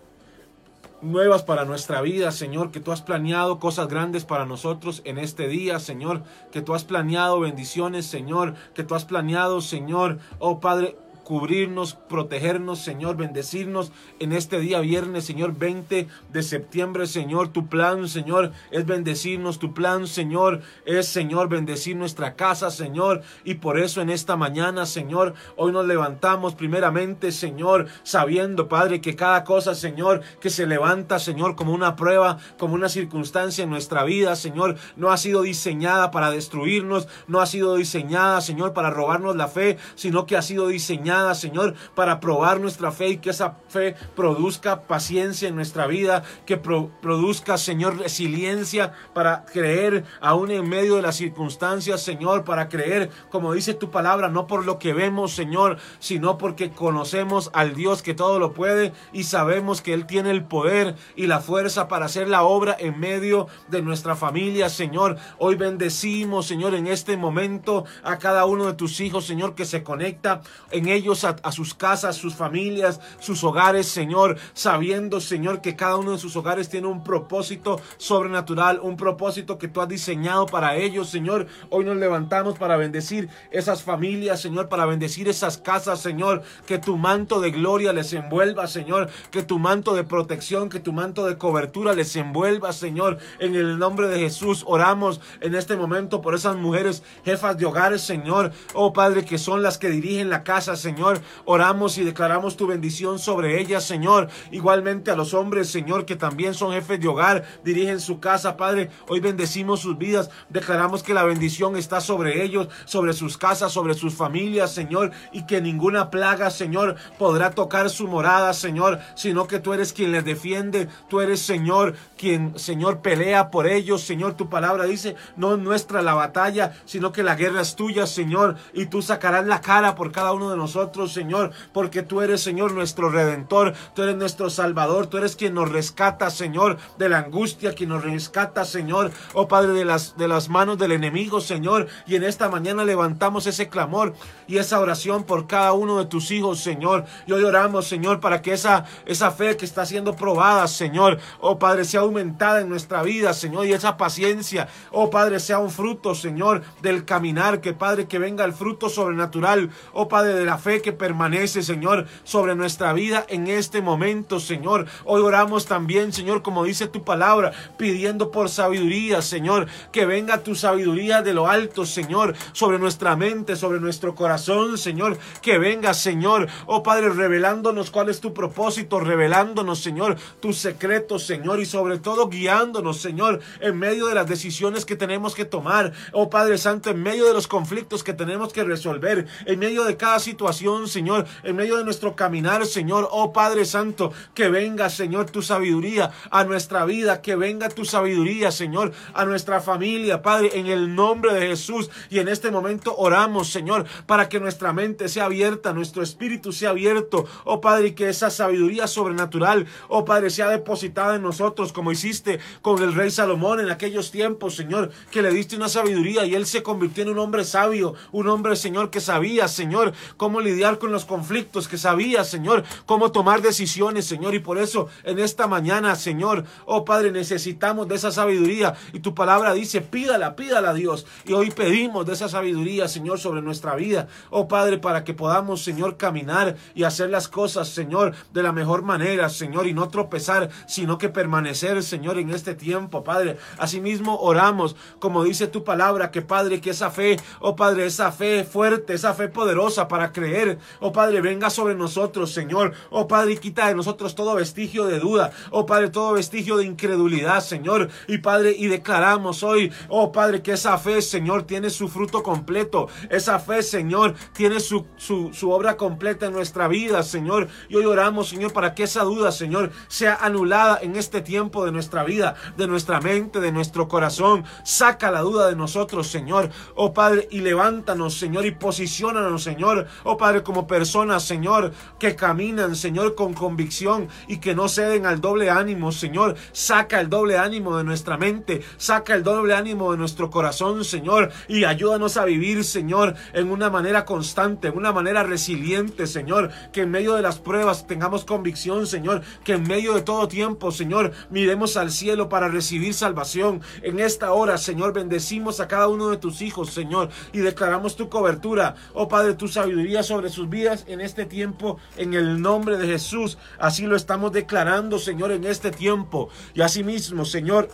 nuevas 1.03 1.43
para 1.43 1.65
nuestra 1.65 2.01
vida, 2.01 2.33
Señor, 2.33 2.71
que 2.71 2.81
tú 2.81 2.93
has 2.93 3.03
planeado 3.03 3.59
cosas 3.59 3.89
grandes 3.89 4.25
para 4.25 4.47
nosotros 4.47 5.03
en 5.05 5.19
este 5.19 5.49
día, 5.49 5.79
Señor, 5.79 6.23
que 6.51 6.63
tú 6.63 6.75
has 6.75 6.85
planeado 6.85 7.41
bendiciones, 7.41 8.07
Señor, 8.07 8.55
que 8.75 8.85
tú 8.85 8.95
has 8.95 9.05
planeado, 9.05 9.61
Señor, 9.61 10.19
oh 10.39 10.61
Padre, 10.61 10.97
cubrirnos, 11.29 11.93
protegernos, 11.93 12.79
Señor, 12.79 13.19
bendecirnos 13.19 13.93
en 14.19 14.33
este 14.33 14.61
día 14.61 14.81
viernes, 14.81 15.27
Señor, 15.27 15.53
20 15.59 16.09
de 16.33 16.43
septiembre, 16.43 17.07
Señor. 17.07 17.49
Tu 17.49 17.67
plan, 17.69 18.09
Señor, 18.09 18.53
es 18.71 18.87
bendecirnos. 18.87 19.59
Tu 19.59 19.75
plan, 19.75 20.07
Señor, 20.07 20.63
es, 20.87 21.07
Señor, 21.07 21.51
bendecir 21.51 21.97
nuestra 21.97 22.35
casa, 22.35 22.71
Señor. 22.71 23.21
Y 23.45 23.57
por 23.57 23.79
eso 23.79 24.01
en 24.01 24.09
esta 24.09 24.37
mañana, 24.37 24.87
Señor, 24.87 25.35
hoy 25.57 25.71
nos 25.71 25.85
levantamos 25.85 26.55
primeramente, 26.55 27.31
Señor, 27.31 27.89
sabiendo, 28.05 28.67
Padre, 28.71 29.03
que 29.03 29.15
cada 29.15 29.45
cosa, 29.45 29.75
Señor, 29.75 30.23
que 30.41 30.49
se 30.49 30.67
levanta, 30.67 31.19
Señor, 31.19 31.57
como 31.57 31.75
una 31.75 31.95
prueba, 31.95 32.39
como 32.59 32.73
una 32.73 32.89
circunstancia 32.89 33.65
en 33.65 33.69
nuestra 33.71 34.03
vida, 34.05 34.35
Señor, 34.35 34.77
no 34.97 35.11
ha 35.11 35.19
sido 35.19 35.43
diseñada 35.43 36.11
para 36.11 36.31
destruirnos, 36.31 37.07
no 37.27 37.43
ha 37.43 37.47
sido 37.47 37.77
diseñada, 37.77 38.41
Señor, 38.41 38.73
para 38.73 38.89
robarnos 38.89 39.37
la 39.37 39.49
fe, 39.49 39.77
sino 39.95 40.25
que 40.25 40.35
ha 40.35 40.41
sido 40.41 40.69
diseñada 40.69 41.18
Señor, 41.35 41.75
para 41.95 42.21
probar 42.21 42.61
nuestra 42.61 42.93
fe 42.93 43.09
y 43.11 43.17
que 43.19 43.31
esa 43.31 43.57
fe 43.69 43.95
produzca 44.15 44.83
paciencia 44.83 45.49
en 45.49 45.57
nuestra 45.57 45.87
vida, 45.87 46.23
que 46.47 46.57
produzca, 46.57 47.59
Señor, 47.59 47.99
resiliencia 47.99 48.93
para 49.15 49.45
creer 49.45 50.05
aún 50.21 50.51
en 50.51 50.69
medio 50.69 50.97
de 50.97 51.03
las 51.03 51.17
circunstancias, 51.17 52.03
Señor, 52.03 52.45
para 52.45 52.69
creer, 52.69 53.11
como 53.31 53.53
dice 53.53 53.75
tu 53.75 53.91
palabra, 53.91 54.29
no 54.29 54.47
por 54.47 54.65
lo 54.65 54.79
que 54.79 54.93
vemos, 54.93 55.33
Señor, 55.33 55.79
sino 55.99 56.39
porque 56.39 56.71
conocemos 56.71 57.51
al 57.53 57.75
Dios 57.75 58.03
que 58.03 58.15
todo 58.15 58.39
lo 58.39 58.53
puede 58.53 58.93
y 59.13 59.25
sabemos 59.25 59.83
que 59.83 59.95
Él 59.95 60.07
tiene 60.07 60.31
el 60.31 60.45
poder 60.45 60.95
y 61.17 61.27
la 61.27 61.41
fuerza 61.41 61.89
para 61.89 62.07
hacer 62.07 62.29
la 62.29 62.43
obra 62.43 62.77
en 62.79 62.99
medio 62.99 63.49
de 63.69 63.83
nuestra 63.83 64.17
familia, 64.17 64.69
Señor. 64.69 65.17
Hoy 65.39 65.57
bendecimos, 65.57 66.47
Señor, 66.47 66.75
en 66.75 66.87
este 66.87 67.17
momento 67.17 67.85
a 68.03 68.19
cada 68.19 68.45
uno 68.45 68.67
de 68.67 68.75
tus 68.75 69.01
hijos, 69.01 69.27
Señor, 69.27 69.55
que 69.55 69.65
se 69.65 69.83
conecta 69.83 70.43
en 70.71 70.89
ellos 70.89 71.08
a, 71.13 71.53
sus 71.53 71.75
casas, 71.75 72.17
sus 72.17 72.35
familias, 72.35 73.01
sus 73.19 73.43
hogares, 73.45 73.87
Señor, 73.87 74.37
sabiendo, 74.53 75.21
Señor, 75.21 75.61
que 75.61 75.77
cada 75.77 75.97
uno 75.97 76.13
de 76.13 76.19
sus 76.19 76.37
hogares 76.37 76.69
tiene 76.69 76.87
un 76.87 77.03
propósito 77.03 77.81
sobrenatural, 77.97 78.81
un 78.83 78.97
propósito 78.97 79.59
que 79.59 79.69
tú 79.69 79.81
has 79.81 79.89
diseñado 79.89 80.47
para 80.47 80.77
ellos, 80.77 81.09
Señor. 81.09 81.47
Hoy 81.71 81.85
nos 81.85 81.97
levantamos 81.97 82.59
para 82.59 82.77
bendecir 82.77 83.29
esas 83.51 83.83
familias, 83.83 84.41
Señor, 84.41 84.69
para 84.69 84.87
bendecir 84.87 85.29
esas 85.29 85.59
casas, 85.59 86.01
Señor, 86.01 86.43
que 86.67 86.79
tu 86.79 86.97
manto 86.97 87.41
de 87.41 87.51
gloria 87.51 87.93
les 87.93 88.13
envuelva, 88.13 88.67
Señor, 88.67 89.09
que 89.31 89.43
tu 89.43 89.59
manto 89.59 89.95
de 89.95 90.05
protección, 90.05 90.69
que 90.69 90.81
tu 90.81 90.93
manto 90.93 91.27
de 91.27 91.39
cobertura 91.39 91.95
les 91.95 92.15
envuelva, 92.17 92.73
Señor. 92.73 93.19
En 93.39 93.55
el 93.55 93.79
nombre 93.79 94.09
de 94.09 94.19
Jesús 94.19 94.65
oramos 94.67 95.21
en 95.41 95.55
este 95.55 95.77
momento 95.77 96.21
por 96.21 96.35
esas 96.35 96.57
mujeres 96.57 97.03
jefas 97.25 97.57
de 97.57 97.67
hogares, 97.67 98.03
Señor. 98.03 98.53
Oh 98.75 98.93
Padre, 98.93 99.25
que 99.25 99.39
son 99.39 99.63
las 99.63 99.79
que 99.79 99.89
dirigen 99.89 100.31
la 100.31 100.45
casa, 100.45 100.77
Señor. 100.77 100.88
Señor. 100.89 101.21
Oramos 101.45 101.99
y 101.99 102.03
declaramos 102.03 102.57
tu 102.57 102.67
bendición 102.67 103.19
sobre 103.19 103.61
ellas, 103.61 103.85
Señor. 103.85 104.31
Igualmente 104.51 105.11
a 105.11 105.17
los 105.17 105.35
hombres, 105.35 105.69
Señor, 105.69 106.07
que 106.07 106.17
también 106.17 106.55
son 106.55 106.73
jefes 106.73 106.99
de 106.99 107.09
hogar, 107.09 107.45
dirigen 107.63 108.01
su 108.01 108.21
casa, 108.21 108.57
Padre. 108.57 108.89
Hoy 109.07 109.21
bendecimos 109.21 109.81
sus 109.81 109.99
vidas. 109.99 110.31
Declaramos 110.49 111.03
que 111.03 111.13
la 111.13 111.25
bendición 111.25 111.77
está 111.77 112.01
sobre 112.01 112.43
ellos, 112.43 112.69
sobre 112.87 113.13
sus 113.13 113.37
casas, 113.37 113.71
sobre 113.71 113.93
sus 113.93 114.15
familias, 114.15 114.73
Señor. 114.73 115.11
Y 115.31 115.45
que 115.45 115.61
ninguna 115.61 116.09
plaga, 116.09 116.49
Señor, 116.51 116.97
podrá 117.19 117.51
tocar 117.51 117.91
su 117.91 118.09
morada, 118.09 118.55
Señor. 118.55 118.99
Sino 119.15 119.47
que 119.47 119.59
tú 119.59 119.75
eres 119.75 119.93
quien 119.93 120.13
les 120.13 120.25
defiende. 120.25 120.89
Tú 121.11 121.21
eres, 121.21 121.43
Señor, 121.43 121.97
quien, 122.17 122.59
Señor, 122.59 123.03
pelea 123.03 123.51
por 123.51 123.67
ellos. 123.67 124.01
Señor, 124.01 124.39
tu 124.39 124.49
palabra 124.49 124.85
dice, 124.85 125.17
no 125.37 125.53
es 125.53 125.61
nuestra 125.61 126.01
la 126.01 126.15
batalla, 126.15 126.73
sino 126.87 127.13
que 127.13 127.23
la 127.23 127.35
guerra 127.35 127.61
es 127.61 127.77
tuya, 127.77 128.07
Señor. 128.07 128.57
Y 128.73 128.87
tú 128.87 129.03
sacarás 129.03 129.47
la 129.47 129.61
cara 129.61 129.95
por 129.95 130.13
cada 130.13 130.33
uno 130.33 130.51
de 130.51 130.57
nosotros 130.57 130.78
Señor, 131.09 131.51
porque 131.73 132.03
tú 132.03 132.21
eres, 132.21 132.41
Señor, 132.41 132.73
nuestro 132.73 133.11
redentor, 133.11 133.75
tú 133.95 134.03
eres 134.03 134.17
nuestro 134.17 134.49
salvador, 134.49 135.09
tú 135.09 135.19
eres 135.19 135.35
quien 135.35 135.55
nos 135.55 135.71
rescata, 135.71 136.31
Señor, 136.31 136.79
de 136.99 137.09
la 137.09 137.19
angustia, 137.19 137.75
quien 137.75 137.91
nos 137.91 138.05
rescata, 138.05 138.65
Señor, 138.65 139.11
oh 139.35 139.49
Padre, 139.49 139.73
de 139.73 139.85
las, 139.85 140.17
de 140.17 140.29
las 140.29 140.49
manos 140.49 140.79
del 140.79 140.93
enemigo, 140.93 141.41
Señor. 141.41 141.89
Y 142.07 142.15
en 142.15 142.25
esta 142.25 142.49
mañana 142.49 142.85
levantamos 142.85 143.47
ese 143.47 143.69
clamor 143.69 144.15
y 144.47 144.59
esa 144.59 144.81
oración 144.81 145.25
por 145.25 145.47
cada 145.47 145.73
uno 145.73 145.99
de 145.99 146.07
tus 146.07 146.31
hijos, 146.31 146.61
Señor. 146.61 147.05
Y 147.27 147.33
hoy 147.33 147.43
oramos, 147.43 147.87
Señor, 147.87 148.21
para 148.21 148.41
que 148.41 148.53
esa, 148.53 148.85
esa 149.05 149.31
fe 149.31 149.57
que 149.57 149.65
está 149.65 149.85
siendo 149.85 150.15
probada, 150.15 150.69
Señor, 150.69 151.19
oh 151.41 151.59
Padre, 151.59 151.85
sea 151.85 152.01
aumentada 152.01 152.61
en 152.61 152.69
nuestra 152.69 153.03
vida, 153.03 153.35
Señor, 153.35 153.67
y 153.67 153.73
esa 153.73 153.97
paciencia, 153.97 154.69
oh 154.93 155.11
Padre, 155.11 155.41
sea 155.41 155.59
un 155.59 155.71
fruto, 155.71 156.15
Señor, 156.15 156.63
del 156.83 157.05
caminar, 157.05 157.61
que 157.61 157.73
Padre, 157.73 158.07
que 158.07 158.19
venga 158.19 158.45
el 158.45 158.53
fruto 158.53 158.89
sobrenatural, 158.89 159.71
oh 159.93 160.09
Padre, 160.09 160.35
de 160.35 160.45
la 160.45 160.59
fe 160.59 160.68
que 160.77 160.93
permanece, 160.93 161.63
Señor, 161.63 162.07
sobre 162.25 162.55
nuestra 162.55 162.93
vida 162.93 163.25
en 163.29 163.47
este 163.49 163.81
momento, 163.81 164.39
Señor. 164.39 164.87
Hoy 165.05 165.23
oramos 165.23 165.65
también, 165.65 166.13
Señor, 166.13 166.43
como 166.43 166.65
dice 166.65 166.87
tu 166.87 167.05
palabra, 167.05 167.53
pidiendo 167.79 168.31
por 168.31 168.51
sabiduría, 168.51 169.23
Señor, 169.23 169.67
que 169.91 170.05
venga 170.05 170.43
tu 170.43 170.55
sabiduría 170.55 171.23
de 171.23 171.33
lo 171.33 171.49
alto, 171.49 171.87
Señor, 171.87 172.35
sobre 172.53 172.79
nuestra 172.79 173.17
mente, 173.17 173.57
sobre 173.57 173.81
nuestro 173.81 174.15
corazón, 174.15 174.77
Señor, 174.77 175.19
que 175.41 175.59
venga, 175.59 175.95
Señor, 175.95 176.49
oh 176.67 176.83
Padre, 176.83 177.09
revelándonos 177.09 177.91
cuál 177.91 178.11
es 178.11 178.21
tu 178.21 178.35
propósito, 178.35 179.01
revelándonos, 179.01 179.81
Señor, 179.81 180.17
tus 180.41 180.59
secretos, 180.59 181.25
Señor, 181.25 181.61
y 181.61 181.67
sobre 181.67 181.99
todo 181.99 182.29
guiándonos, 182.29 183.01
Señor, 183.01 183.41
en 183.61 183.79
medio 183.79 184.07
de 184.07 184.15
las 184.15 184.29
decisiones 184.29 184.85
que 184.85 184.97
tenemos 184.97 185.35
que 185.35 185.47
tomar, 185.47 185.95
oh 186.13 186.29
Padre 186.29 186.59
Santo, 186.59 186.91
en 186.91 187.03
medio 187.03 187.27
de 187.27 187.33
los 187.33 187.47
conflictos 187.47 188.05
que 188.05 188.13
tenemos 188.13 188.53
que 188.53 188.65
resolver, 188.65 189.27
en 189.47 189.59
medio 189.59 189.85
de 189.85 189.97
cada 189.97 190.19
situación, 190.19 190.58
Señor, 190.59 191.25
en 191.45 191.55
medio 191.55 191.77
de 191.77 191.85
nuestro 191.85 192.17
caminar, 192.17 192.67
Señor, 192.67 193.09
oh 193.13 193.33
Padre 193.33 193.65
Santo, 193.65 194.13
que 194.35 194.49
venga, 194.49 194.91
Señor, 194.91 195.31
tu 195.31 195.41
sabiduría 195.41 196.11
a 196.33 196.43
nuestra 196.43 196.85
vida, 196.85 197.23
que 197.23 197.37
venga 197.37 197.69
tu 197.69 197.85
sabiduría, 197.85 198.51
Señor, 198.51 198.93
a 199.15 199.25
nuestra 199.25 199.61
familia, 199.61 200.21
Padre, 200.21 200.59
en 200.59 200.67
el 200.67 200.97
nombre 200.97 201.33
de 201.33 201.47
Jesús. 201.47 201.91
Y 202.11 202.19
en 202.19 202.27
este 202.27 202.51
momento 202.51 202.97
oramos, 202.97 203.51
Señor, 203.51 203.87
para 204.07 204.29
que 204.29 204.41
nuestra 204.41 204.73
mente 204.73 205.09
sea 205.09 205.27
abierta, 205.27 205.73
nuestro 205.73 206.03
espíritu 206.03 206.53
sea 206.53 206.71
abierto, 206.71 207.25
oh 207.45 207.61
Padre, 207.61 207.89
y 207.89 207.93
que 207.93 208.09
esa 208.09 208.29
sabiduría 208.29 208.89
sobrenatural, 208.89 209.67
oh 209.89 210.05
Padre, 210.05 210.31
sea 210.31 210.49
depositada 210.49 211.15
en 211.15 211.23
nosotros, 211.23 211.73
como 211.73 211.93
hiciste 211.93 212.41
con 212.63 212.83
el 212.83 212.95
rey 212.95 213.13
Salomón 213.13 213.61
en 213.61 213.71
aquellos 213.71 214.11
tiempos, 214.11 214.57
Señor, 214.57 214.91
que 215.13 215.23
le 215.23 215.31
diste 215.31 215.55
una 215.55 215.69
sabiduría 215.69 216.27
y 216.27 216.35
él 216.35 216.47
se 216.47 216.65
convirtió 216.65 217.05
en 217.05 217.11
un 217.11 217.19
hombre 217.21 217.45
sabio, 217.45 217.95
un 218.11 218.29
hombre, 218.29 218.57
Señor, 218.57 218.91
que 218.91 219.01
sabía, 219.01 219.47
Señor, 219.47 219.93
cómo 220.17 220.41
lidiar 220.49 220.79
con 220.79 220.93
los 220.93 221.05
conflictos, 221.05 221.69
que 221.69 221.79
sabía, 221.79 222.25
Señor, 222.25 222.65
cómo 222.87 223.13
tomar 223.13 223.43
decisiones, 223.43 224.07
Señor. 224.07 224.35
Y 224.35 224.39
por 224.39 224.59
eso 224.59 224.89
en 225.05 225.19
esta 225.19 225.47
mañana, 225.47 225.95
Señor, 225.97 226.45
oh 226.65 226.85
Padre, 226.85 227.11
necesitamos 227.13 227.89
de 227.89 227.97
esa 227.97 228.11
sabiduría. 228.11 228.75
Y 228.93 229.01
tu 229.01 229.15
palabra 229.15 229.53
dice, 229.53 229.81
pídala, 229.81 230.37
pídala 230.37 230.71
a 230.71 230.75
Dios. 230.75 231.07
Y 231.25 231.33
hoy 231.33 231.51
pedimos 231.51 232.07
de 232.07 232.15
esa 232.15 232.29
sabiduría, 232.29 232.89
Señor, 232.89 233.19
sobre 233.19 233.43
nuestra 233.43 233.75
vida. 233.75 234.09
Oh 234.31 234.49
Padre, 234.49 234.79
para 234.79 235.05
que 235.05 235.15
podamos, 235.15 235.63
Señor, 235.63 235.97
caminar 235.97 236.57
y 236.75 236.85
hacer 236.85 237.11
las 237.11 237.29
cosas, 237.29 237.69
Señor, 237.69 238.15
de 238.33 238.43
la 238.43 238.53
mejor 238.53 238.83
manera, 238.83 239.29
Señor, 239.29 239.67
y 239.67 239.75
no 239.75 239.89
tropezar, 239.89 240.51
sino 240.67 240.99
que 240.99 241.09
permanecer, 241.09 241.83
Señor, 241.83 242.19
en 242.19 242.31
este 242.31 242.55
tiempo, 242.55 243.05
Padre. 243.05 243.39
Asimismo, 243.59 244.19
oramos, 244.21 244.77
como 244.99 245.25
dice 245.25 245.47
tu 245.47 245.65
palabra, 245.65 246.11
que 246.11 246.23
Padre, 246.23 246.61
que 246.61 246.71
esa 246.71 246.91
fe, 246.91 247.19
oh 247.41 247.57
Padre, 247.57 247.87
esa 247.87 248.13
fe 248.13 248.45
fuerte, 248.45 248.95
esa 248.95 249.15
fe 249.15 249.29
poderosa 249.29 249.89
para 249.89 250.13
creer, 250.13 250.38
oh 250.81 250.93
Padre, 250.93 251.21
venga 251.21 251.51
sobre 251.51 251.75
nosotros, 251.75 252.33
Señor. 252.33 252.73
Oh 252.91 253.07
Padre, 253.09 253.37
quita 253.37 253.69
de 253.69 253.75
nosotros 253.75 254.15
todo 254.15 254.35
vestigio 254.35 254.87
de 254.87 254.99
duda, 254.99 255.33
oh 255.51 255.67
Padre, 255.67 255.91
todo 255.91 256.13
vestigio 256.13 256.57
de 256.57 256.65
incredulidad, 256.65 257.41
Señor. 257.41 257.89
Y 258.07 258.19
Padre, 258.19 258.55
y 258.57 258.67
declaramos 258.67 259.43
hoy, 259.43 259.73
oh 259.89 260.13
Padre, 260.13 260.43
que 260.43 260.53
esa 260.53 260.79
fe, 260.79 261.03
Señor, 261.03 261.45
tiene 261.45 261.71
su 261.71 261.89
fruto 261.89 262.23
completo. 262.23 262.89
Esa 263.11 263.39
fe, 263.39 263.63
Señor, 263.63 264.15
tiene 264.33 264.61
su, 264.61 264.87
su, 264.97 265.51
obra 265.51 265.77
completa 265.77 266.27
en 266.27 266.33
nuestra 266.33 266.69
vida, 266.69 267.03
Señor. 267.03 267.49
Y 267.69 267.77
hoy 267.77 267.85
oramos, 267.85 268.29
Señor, 268.29 268.53
para 268.53 268.75
que 268.75 268.85
esa 268.85 269.03
duda, 269.03 269.33
Señor, 269.33 269.71
sea 269.89 270.15
anulada 270.21 270.79
en 270.83 270.97
este 270.97 271.21
tiempo 271.21 271.65
de 271.65 271.73
nuestra 271.73 272.05
vida, 272.05 272.35
de 272.57 272.67
nuestra 272.67 273.01
mente, 273.01 273.41
de 273.41 273.53
nuestro 273.53 273.89
corazón. 273.89 274.45
Saca 274.65 275.11
la 275.11 275.21
duda 275.21 275.49
de 275.49 275.57
nosotros, 275.57 276.09
Señor. 276.09 276.51
Oh 276.75 276.93
Padre, 276.93 277.29
y 277.31 277.41
levántanos, 277.41 278.19
Señor, 278.19 278.47
y 278.47 278.53
posicionanos, 278.53 279.43
Señor. 279.43 279.87
Oh 280.05 280.17
Padre, 280.17 280.28
como 280.43 280.67
personas, 280.67 281.25
Señor, 281.25 281.73
que 281.99 282.15
caminan, 282.15 282.77
Señor, 282.77 283.15
con 283.15 283.35
convicción 283.35 284.09
y 284.27 284.39
que 284.39 284.55
no 284.55 284.69
ceden 284.69 285.07
al 285.07 285.21
doble 285.21 285.51
ánimo, 285.51 285.91
Señor. 285.91 286.37
Saca 286.53 287.01
el 287.01 287.09
doble 287.09 287.39
ánimo 287.39 287.77
de 287.79 287.85
nuestra 287.85 288.17
mente, 288.17 288.63
saca 288.77 289.15
el 289.15 289.23
doble 289.23 289.55
ánimo 289.55 289.93
de 289.93 289.99
nuestro 289.99 290.31
corazón, 290.31 290.85
Señor, 290.85 291.31
y 291.49 291.65
ayúdanos 291.65 292.17
a 292.17 292.25
vivir, 292.25 292.65
Señor, 292.65 293.15
en 293.33 293.51
una 293.51 293.71
manera 293.71 294.05
constante, 294.05 294.69
en 294.69 294.77
una 294.77 294.93
manera 294.93 295.23
resiliente, 295.23 296.07
Señor, 296.07 296.51
que 296.73 296.83
en 296.83 296.91
medio 296.91 297.15
de 297.15 297.23
las 297.23 297.39
pruebas 297.39 297.87
tengamos 297.87 298.25
convicción, 298.25 298.87
Señor, 298.87 299.23
que 299.45 299.55
en 299.55 299.63
medio 299.63 299.95
de 299.95 300.03
todo 300.03 300.29
tiempo, 300.29 300.71
Señor, 300.71 301.13
miremos 301.31 301.77
al 301.77 301.91
cielo 301.91 302.29
para 302.29 302.49
recibir 302.49 302.95
salvación. 302.95 303.61
En 303.83 303.99
esta 304.01 304.33
hora, 304.33 304.59
Señor, 304.59 304.93
bendecimos 304.93 305.61
a 305.61 305.69
cada 305.69 305.89
uno 305.89 306.11
de 306.11 306.17
tus 306.17 306.43
hijos, 306.43 306.71
Señor, 306.71 307.09
y 307.33 307.39
declaramos 307.39 307.97
tu 307.97 308.09
cobertura, 308.09 308.75
oh 308.95 309.09
Padre, 309.09 309.35
tu 309.35 309.49
sabiduría 309.49 310.03
sobre 310.03 310.18
sus 310.29 310.49
vidas 310.49 310.85
en 310.89 311.01
este 311.01 311.25
tiempo, 311.25 311.79
en 311.97 312.15
el 312.15 312.43
nombre 312.43 312.77
de 312.77 312.87
Jesús. 312.87 313.39
Así 313.59 313.87
lo 313.87 313.97
estamos 313.97 314.33
declarando, 314.33 314.99
Señor, 314.99 315.33
en 315.33 315.45
este 315.45 315.71
tiempo. 315.71 316.29
Y 316.55 316.63
asimismo, 316.63 317.25
Señor, 317.25 317.69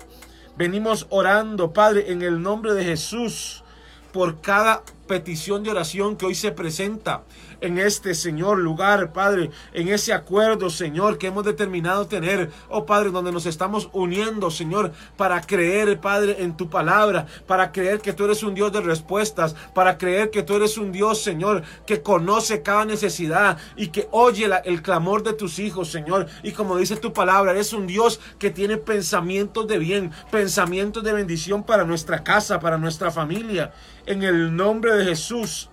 venimos 0.57 1.07
orando, 1.11 1.73
Padre, 1.73 2.13
en 2.13 2.23
el 2.23 2.43
nombre 2.43 2.75
de 2.75 2.85
Jesús, 2.85 3.65
por 4.13 4.41
cada 4.41 4.83
petición 5.07 5.63
de 5.63 5.71
oración 5.71 6.17
que 6.17 6.27
hoy 6.27 6.35
se 6.35 6.53
presenta 6.53 7.25
en 7.61 7.79
este, 7.79 8.15
Señor, 8.15 8.59
lugar, 8.59 9.13
Padre, 9.13 9.51
en 9.73 9.89
ese 9.89 10.13
acuerdo, 10.13 10.71
Señor, 10.71 11.19
que 11.19 11.29
hemos 11.29 11.45
determinado 11.45 12.07
tener, 12.07 12.51
oh 12.69 12.85
Padre, 12.85 13.11
donde 13.11 13.33
nos 13.33 13.47
estamos 13.47 13.89
uniendo, 13.93 14.51
Señor, 14.51 14.93
para 15.17 15.41
creer, 15.41 15.99
Padre, 15.99 16.37
en 16.41 16.57
tu 16.57 16.69
palabra, 16.69 17.27
para 17.47 17.73
creer 17.73 18.01
que 18.01 18.13
tú 18.13 18.25
eres 18.25 18.43
un 18.43 18.55
Dios 18.55 18.73
de 18.73 18.81
respuestas, 18.81 19.55
para 19.75 19.97
creer 19.97 20.31
que 20.31 20.43
tú 20.43 20.57
eres 20.57 20.77
un 20.77 20.93
Dios, 20.93 21.23
Señor, 21.23 21.63
que 21.87 22.03
conoce 22.03 22.63
cada 22.63 22.85
necesidad 22.85 23.59
y 23.77 23.89
que 23.89 24.09
oye 24.11 24.49
el 24.65 24.83
clamor 24.83 25.23
de 25.23 25.33
tus 25.33 25.59
hijos, 25.59 25.91
Señor. 25.91 26.27
Y 26.43 26.53
como 26.53 26.77
dice 26.77 26.97
tu 26.97 27.13
palabra, 27.13 27.53
eres 27.53 27.73
un 27.73 27.87
Dios 27.87 28.21
que 28.39 28.51
tiene 28.51 28.77
pensamientos 28.77 29.67
de 29.67 29.79
bien, 29.79 30.13
pensamientos 30.31 31.03
de 31.03 31.13
bendición 31.13 31.63
para 31.63 31.85
nuestra 31.85 32.23
casa, 32.23 32.61
para 32.61 32.79
nuestra 32.79 33.11
familia. 33.11 33.73
En 34.07 34.23
el 34.23 34.55
nombre 34.55 34.94
de 34.97 35.05
Jesús. 35.05 35.71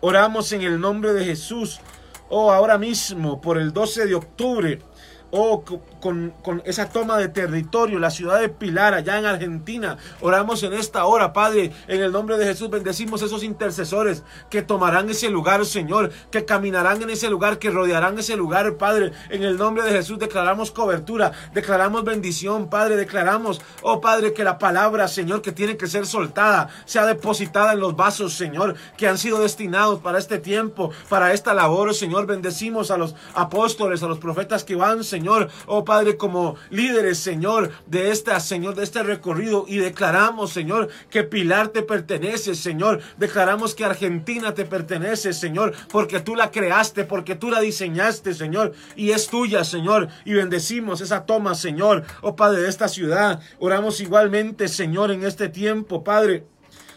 Oramos 0.00 0.52
en 0.52 0.62
el 0.62 0.80
nombre 0.80 1.12
de 1.12 1.24
Jesús. 1.24 1.80
Oh, 2.28 2.50
ahora 2.52 2.78
mismo, 2.78 3.40
por 3.40 3.58
el 3.58 3.72
12 3.72 4.06
de 4.06 4.14
octubre. 4.14 4.78
Oh, 5.38 5.62
con, 6.00 6.62
esa 6.64 6.88
toma 6.88 7.18
de 7.18 7.28
territorio, 7.28 7.98
la 7.98 8.10
ciudad 8.10 8.40
de 8.40 8.48
Pilar, 8.48 8.94
allá 8.94 9.18
en 9.18 9.26
Argentina. 9.26 9.98
Oramos 10.22 10.62
en 10.62 10.72
esta 10.72 11.04
hora, 11.04 11.34
Padre, 11.34 11.72
en 11.88 12.00
el 12.00 12.10
nombre 12.10 12.38
de 12.38 12.46
Jesús, 12.46 12.70
bendecimos 12.70 13.20
esos 13.20 13.42
intercesores 13.42 14.22
que 14.48 14.62
tomarán 14.62 15.10
ese 15.10 15.28
lugar, 15.28 15.66
Señor, 15.66 16.10
que 16.30 16.46
caminarán 16.46 17.02
en 17.02 17.10
ese 17.10 17.28
lugar, 17.28 17.58
que 17.58 17.68
rodearán 17.68 18.18
ese 18.18 18.34
lugar, 18.34 18.76
Padre. 18.76 19.12
En 19.28 19.42
el 19.42 19.58
nombre 19.58 19.84
de 19.84 19.90
Jesús 19.90 20.18
declaramos 20.18 20.70
cobertura, 20.70 21.32
declaramos 21.52 22.04
bendición, 22.04 22.70
Padre, 22.70 22.96
declaramos, 22.96 23.60
oh 23.82 24.00
Padre, 24.00 24.32
que 24.32 24.42
la 24.42 24.56
palabra, 24.56 25.06
Señor, 25.06 25.42
que 25.42 25.52
tiene 25.52 25.76
que 25.76 25.86
ser 25.86 26.06
soltada, 26.06 26.70
sea 26.86 27.04
depositada 27.04 27.74
en 27.74 27.80
los 27.80 27.94
vasos, 27.94 28.32
Señor, 28.32 28.74
que 28.96 29.06
han 29.06 29.18
sido 29.18 29.40
destinados 29.40 30.00
para 30.00 30.18
este 30.18 30.38
tiempo, 30.38 30.92
para 31.10 31.34
esta 31.34 31.52
labor, 31.52 31.94
Señor. 31.94 32.24
Bendecimos 32.24 32.90
a 32.90 32.96
los 32.96 33.14
apóstoles, 33.34 34.02
a 34.02 34.06
los 34.06 34.18
profetas 34.18 34.64
que 34.64 34.76
van, 34.76 35.04
Señor, 35.04 35.25
oh 35.66 35.84
Padre, 35.84 36.16
como 36.16 36.56
líderes, 36.70 37.18
Señor, 37.18 37.70
de 37.86 38.10
esta, 38.10 38.38
Señor, 38.40 38.74
de 38.74 38.84
este 38.84 39.02
recorrido 39.02 39.64
y 39.68 39.78
declaramos, 39.78 40.52
Señor, 40.52 40.88
que 41.10 41.24
Pilar 41.24 41.68
te 41.68 41.82
pertenece, 41.82 42.54
Señor. 42.54 43.00
Declaramos 43.18 43.74
que 43.74 43.84
Argentina 43.84 44.54
te 44.54 44.64
pertenece, 44.64 45.32
Señor, 45.32 45.74
porque 45.90 46.20
tú 46.20 46.34
la 46.34 46.50
creaste, 46.50 47.04
porque 47.04 47.34
tú 47.34 47.50
la 47.50 47.60
diseñaste, 47.60 48.34
Señor, 48.34 48.72
y 48.94 49.10
es 49.10 49.28
tuya, 49.28 49.64
Señor. 49.64 50.08
Y 50.24 50.34
bendecimos 50.34 51.00
esa 51.00 51.26
toma, 51.26 51.54
Señor, 51.54 52.04
oh 52.22 52.36
Padre, 52.36 52.62
de 52.62 52.68
esta 52.68 52.88
ciudad. 52.88 53.40
Oramos 53.58 54.00
igualmente, 54.00 54.68
Señor, 54.68 55.10
en 55.10 55.24
este 55.24 55.48
tiempo, 55.48 56.04
Padre 56.04 56.44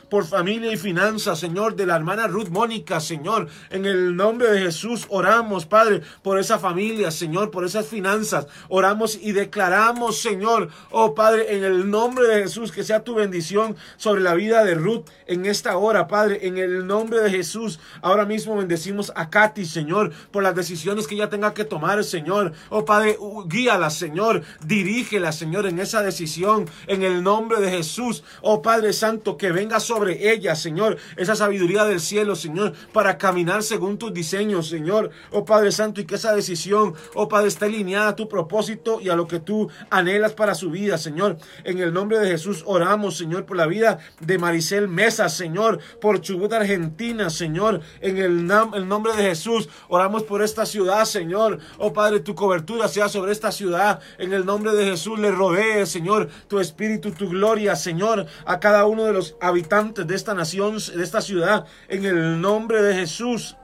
por 0.10 0.26
familia 0.26 0.72
y 0.72 0.78
finanzas, 0.78 1.40
Señor, 1.40 1.76
de 1.76 1.86
la 1.86 1.96
hermana 1.96 2.28
Ruth 2.28 2.50
Mónica, 2.50 3.00
Señor. 3.00 3.48
En 3.70 3.86
el 3.86 4.16
nombre 4.16 4.52
de 4.52 4.62
Jesús 4.62 5.06
oramos, 5.10 5.66
Padre, 5.66 6.02
por 6.24 6.40
esa 6.40 6.60
familia, 6.60 7.12
Señor, 7.12 7.52
por 7.52 7.66
esas 7.66 7.88
finanzas. 7.88 8.48
Oramos 8.68 9.18
y 9.22 9.32
declaramos, 9.32 10.20
Señor, 10.20 10.70
oh 10.92 11.14
Padre, 11.14 11.56
en 11.56 11.64
el 11.64 11.90
nombre 11.90 12.28
de 12.28 12.44
Jesús, 12.44 12.72
que 12.72 12.84
sea 12.84 13.04
tu 13.04 13.16
bendición 13.16 13.76
sobre 13.98 14.22
la 14.22 14.34
vida 14.34 14.64
de 14.64 14.76
Ruth 14.76 15.06
en 15.28 15.46
esta 15.46 15.78
hora, 15.78 16.08
Padre, 16.08 16.48
en 16.48 16.58
el 16.58 16.88
nombre 16.88 17.22
de 17.22 17.30
Jesús. 17.30 17.80
Ahora 18.02 18.26
mismo 18.26 18.56
bendecimos 18.56 19.12
a 19.16 19.30
Katy, 19.30 19.66
Señor, 19.66 20.12
por 20.32 20.44
las 20.44 20.56
decisiones 20.56 21.08
que 21.08 21.16
ella 21.16 21.30
tenga 21.30 21.54
que 21.54 21.66
tomar, 21.66 22.04
Señor. 22.04 22.54
Oh 22.70 22.86
Padre, 22.86 23.18
guíala, 23.46 23.90
Señor, 23.90 24.44
dirígela, 24.66 25.32
Señor, 25.32 25.68
en 25.68 25.80
esa 25.80 26.02
decisión, 26.02 26.68
en 26.88 27.04
el 27.04 27.24
nombre 27.24 27.60
de 27.60 27.70
Jesús. 27.70 28.24
Oh 28.42 28.62
Padre 28.62 28.94
Santo, 28.94 29.38
que 29.38 29.52
venga 29.52 29.80
sobre 29.80 29.99
sobre 30.00 30.32
ella, 30.32 30.56
Señor, 30.56 30.96
esa 31.18 31.36
sabiduría 31.36 31.84
del 31.84 32.00
cielo, 32.00 32.34
Señor, 32.34 32.72
para 32.94 33.18
caminar 33.18 33.64
según 33.64 33.98
tus 33.98 34.14
diseños, 34.14 34.70
Señor. 34.70 35.10
Oh 35.30 35.44
Padre 35.44 35.74
Santo, 35.74 36.00
y 36.00 36.06
que 36.06 36.16
esa 36.16 36.34
decisión, 36.34 36.94
oh 37.16 37.28
Padre, 37.28 37.50
esté 37.50 37.66
alineada 37.66 38.10
a 38.10 38.16
tu 38.16 38.30
propósito 38.30 39.02
y 39.02 39.10
a 39.10 39.18
lo 39.18 39.28
que 39.28 39.42
tú 39.42 39.70
anhelas 39.90 40.32
para 40.32 40.56
su 40.56 40.72
vida, 40.72 40.98
Señor. 40.98 41.38
En 41.66 41.80
el 41.80 41.92
nombre 41.92 42.18
de 42.20 42.30
Jesús 42.30 42.64
oramos, 42.66 43.18
Señor, 43.18 43.46
por 43.46 43.58
la 43.58 43.68
vida 43.68 44.00
de 44.22 44.38
Maricel 44.38 44.88
Mesa, 44.88 45.28
Señor, 45.28 45.80
por 46.00 46.22
Chubut, 46.22 46.54
Argentina, 46.54 47.30
Señor. 47.30 47.82
En 48.00 48.20
el, 48.20 48.50
el 48.74 48.88
nombre 48.88 49.14
de 49.18 49.24
Jesús 49.24 49.68
oramos 49.90 50.24
por 50.24 50.42
esta 50.42 50.66
ciudad, 50.66 51.04
Señor. 51.04 51.60
Oh 51.78 51.92
Padre, 51.92 52.22
tu 52.22 52.36
cobertura 52.36 52.88
sea 52.88 53.10
sobre 53.10 53.34
esta 53.34 53.52
ciudad. 53.52 54.00
En 54.18 54.32
el 54.32 54.46
nombre 54.46 54.72
de 54.72 54.86
Jesús 54.86 55.20
le 55.20 55.32
rodee, 55.32 55.86
Señor, 55.86 56.30
tu 56.48 56.62
espíritu, 56.62 57.12
tu 57.12 57.28
gloria, 57.28 57.76
Señor, 57.76 58.28
a 58.46 58.62
cada 58.62 58.86
uno 58.86 59.04
de 59.04 59.12
los 59.12 59.36
habitantes 59.42 59.89
de 59.94 60.16
esta 60.16 60.34
nación, 60.34 60.78
de 60.78 61.04
esta 61.04 61.22
ciudad. 61.22 61.66
En 61.88 62.06
el 62.06 62.40
nombre 62.40 62.82
de 62.82 62.94
Jesús. 62.96 63.56